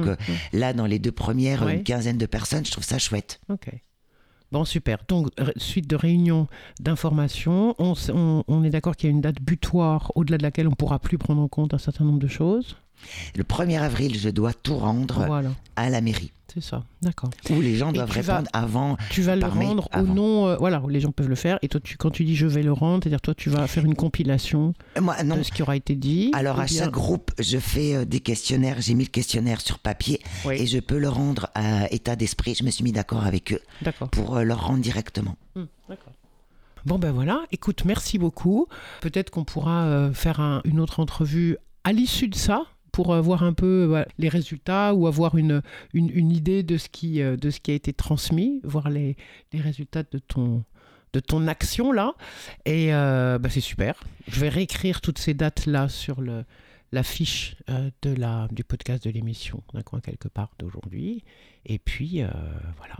[0.54, 3.40] là, dans les deux premières, une quinzaine de personnes, je trouve ça chouette.
[4.52, 4.98] Bon, super.
[5.08, 6.46] Donc, suite de réunions
[6.78, 10.42] d'information, on, s- on- on est d'accord qu'il y a une date butoir au-delà de
[10.42, 12.76] laquelle on ne pourra plus prendre en compte un certain nombre de choses?
[13.36, 16.32] Le 1er avril, je dois tout rendre Voilà, à la mairie.
[16.52, 16.84] c'est ça.
[17.00, 17.30] D'accord.
[17.50, 18.96] Où les gens doivent vas- répondre avant.
[19.10, 20.14] Tu vas le rendre avant.
[20.14, 21.58] nom, euh, voilà, où les gens peuvent le faire.
[21.62, 23.84] Et toi, tu, quand tu dis je vais le rendre, c'est-à-dire toi, tu vas faire
[23.84, 25.36] une compilation Moi, non.
[25.36, 26.30] de ce qui aura été dit.
[26.34, 28.76] Alors ou à bien- chaque groupe, je fais euh, des questionnaires.
[28.80, 30.56] J'ai mis le questionnaire sur papier Oui.
[30.60, 32.54] et je peux le rendre à état d'esprit.
[32.54, 33.60] Je me suis mis d'accord avec eux
[34.10, 35.36] pour euh, leur rendre directement.
[35.56, 36.12] Hum, D'accord.
[36.84, 38.66] Bon ben voilà, écoute, merci beaucoup.
[39.02, 43.20] Peut-être qu'on pourra euh, faire un- une autre entrevue à l'issue de ça pour euh,
[43.20, 45.62] voir un peu euh, les résultats ou avoir une,
[45.94, 49.16] une, idée de ce, qui, euh, de ce qui a été transmis, voir les,
[49.52, 50.62] les résultats de ton,
[51.12, 52.14] de ton action là.
[52.66, 54.02] Et bah, c'est super.
[54.28, 56.44] Je vais réécrire toutes ces dates-là sur le,
[56.92, 57.56] la fiche
[58.02, 61.24] de la, du podcast de l'émission d'un coin quelque part d'aujourd'hui.
[61.66, 62.22] Et puis
[62.76, 62.96] voilà.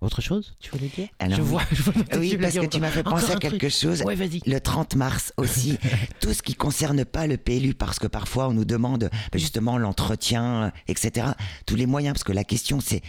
[0.00, 1.08] Autre chose, tu voulais dire?
[1.18, 3.42] Alors, Je vois, je vois Oui, parce que tu m'as fait penser à truc.
[3.42, 4.00] quelque chose.
[4.02, 4.40] Ouais, vas-y.
[4.46, 5.76] Le 30 mars aussi,
[6.20, 9.76] tout ce qui concerne pas le PLU, parce que parfois on nous demande bah, justement
[9.76, 11.26] l'entretien, etc.
[11.66, 13.02] Tous les moyens, parce que la question c'est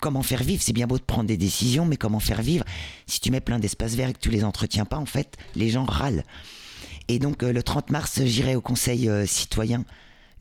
[0.00, 0.62] comment faire vivre.
[0.62, 2.64] C'est bien beau de prendre des décisions, mais comment faire vivre?
[3.06, 5.68] Si tu mets plein d'espaces verts et que tu les entretiens pas, en fait, les
[5.68, 6.24] gens râlent.
[7.08, 9.84] Et donc euh, le 30 mars, j'irai au Conseil euh, citoyen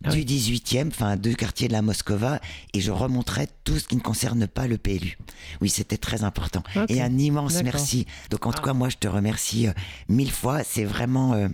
[0.03, 0.25] Ah du oui.
[0.25, 2.39] 18e, enfin deux quartiers de la Moscova,
[2.73, 5.17] et je remonterai tout ce qui ne concerne pas le PLU.
[5.61, 6.63] Oui, c'était très important.
[6.87, 8.05] Et un immense merci.
[8.29, 8.67] Donc en tout Ah.
[8.67, 9.73] cas, moi, je te remercie euh,
[10.07, 10.63] mille fois.
[10.63, 11.49] C'est vraiment, euh,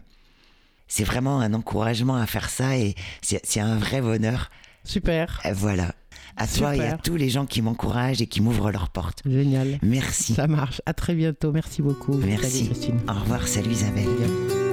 [0.88, 4.52] c'est vraiment un encouragement à faire ça, et c'est un vrai bonheur.
[4.84, 5.94] Super, Euh, Voilà.
[6.38, 9.22] À toi et à tous les gens qui m'encouragent et qui m'ouvrent leurs portes.
[9.26, 9.80] génial.
[9.82, 10.34] Merci.
[10.34, 10.82] Ça marche.
[10.86, 11.54] À très bientôt.
[11.54, 12.14] Merci beaucoup.
[12.18, 12.70] Merci.
[12.80, 12.98] Salut.
[13.08, 14.65] Au revoir, salut Isabelle.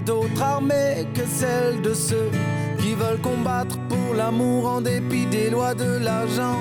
[0.00, 2.30] Pas d'autre armée que celle de ceux
[2.78, 6.58] qui veulent combattre pour l'amour en dépit des lois de l'argent.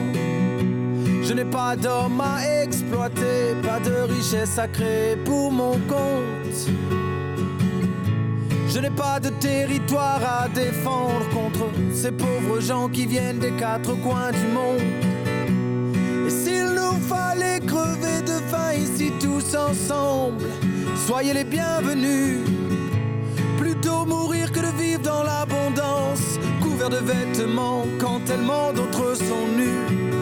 [1.23, 6.59] Je n'ai pas d'homme à exploiter, pas de richesse à créer pour mon compte.
[8.67, 13.93] Je n'ai pas de territoire à défendre contre ces pauvres gens qui viennent des quatre
[14.01, 14.81] coins du monde.
[16.27, 20.45] Et s'il nous fallait crever de faim ici tous ensemble,
[21.07, 22.58] soyez les bienvenus.
[27.03, 30.18] Vêtements quand tellement d'autres sont nus.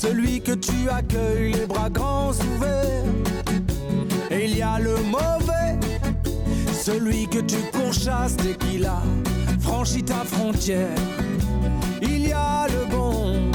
[0.00, 3.04] Celui que tu accueilles les bras grands ouverts.
[4.30, 5.78] Et il y a le mauvais,
[6.72, 9.02] celui que tu pourchasses dès qu'il a
[9.60, 10.96] franchi ta frontière.
[12.00, 13.50] Il y a le bon,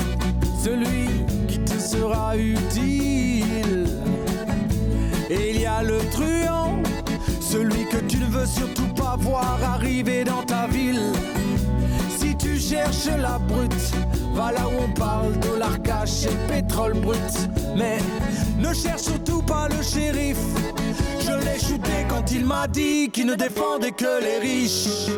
[0.63, 1.09] celui
[1.47, 3.87] qui te sera utile.
[5.31, 6.77] Et il y a le truand,
[7.41, 11.11] celui que tu ne veux surtout pas voir arriver dans ta ville.
[12.19, 13.95] Si tu cherches la brute,
[14.35, 17.17] va là où on parle dollar cash et pétrole brut.
[17.75, 17.97] Mais
[18.59, 20.37] ne cherche surtout pas le shérif.
[21.19, 25.09] Je l'ai shooté quand il m'a dit qu'il ne défendait que les riches.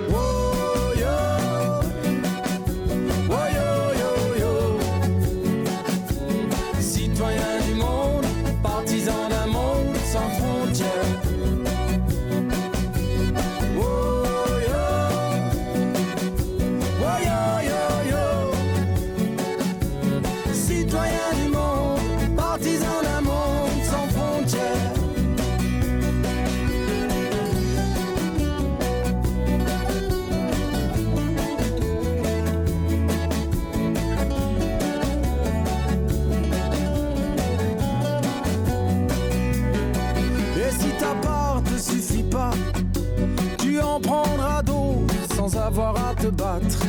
[45.79, 46.79] À te battre.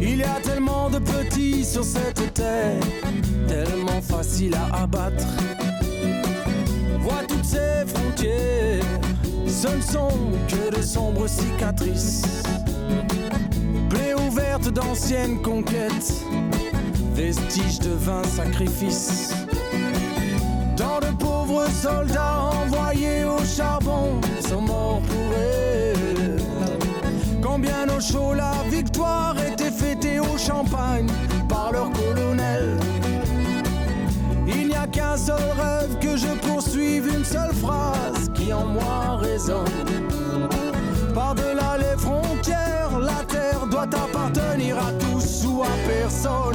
[0.00, 2.80] Il y a tellement de petits sur cette terre,
[3.46, 5.26] tellement facile à abattre.
[7.00, 8.84] Vois toutes ces frontières,
[9.46, 12.42] ce ne sont que de sombres cicatrices.
[13.88, 16.22] Plaies ouvertes d'anciennes conquêtes,
[17.14, 19.32] vestiges de vains sacrifices.
[20.76, 25.27] Tant de pauvres soldats envoyés au charbon sont morts pour.
[27.60, 31.08] Combien au chaud la victoire était fêtée au champagne
[31.48, 32.78] par leur colonel.
[34.46, 39.16] Il n'y a qu'un seul rêve que je poursuive, une seule phrase qui en moi
[39.16, 39.64] résonne.
[41.12, 46.54] Par-delà les frontières, la terre doit appartenir à tous ou à personne.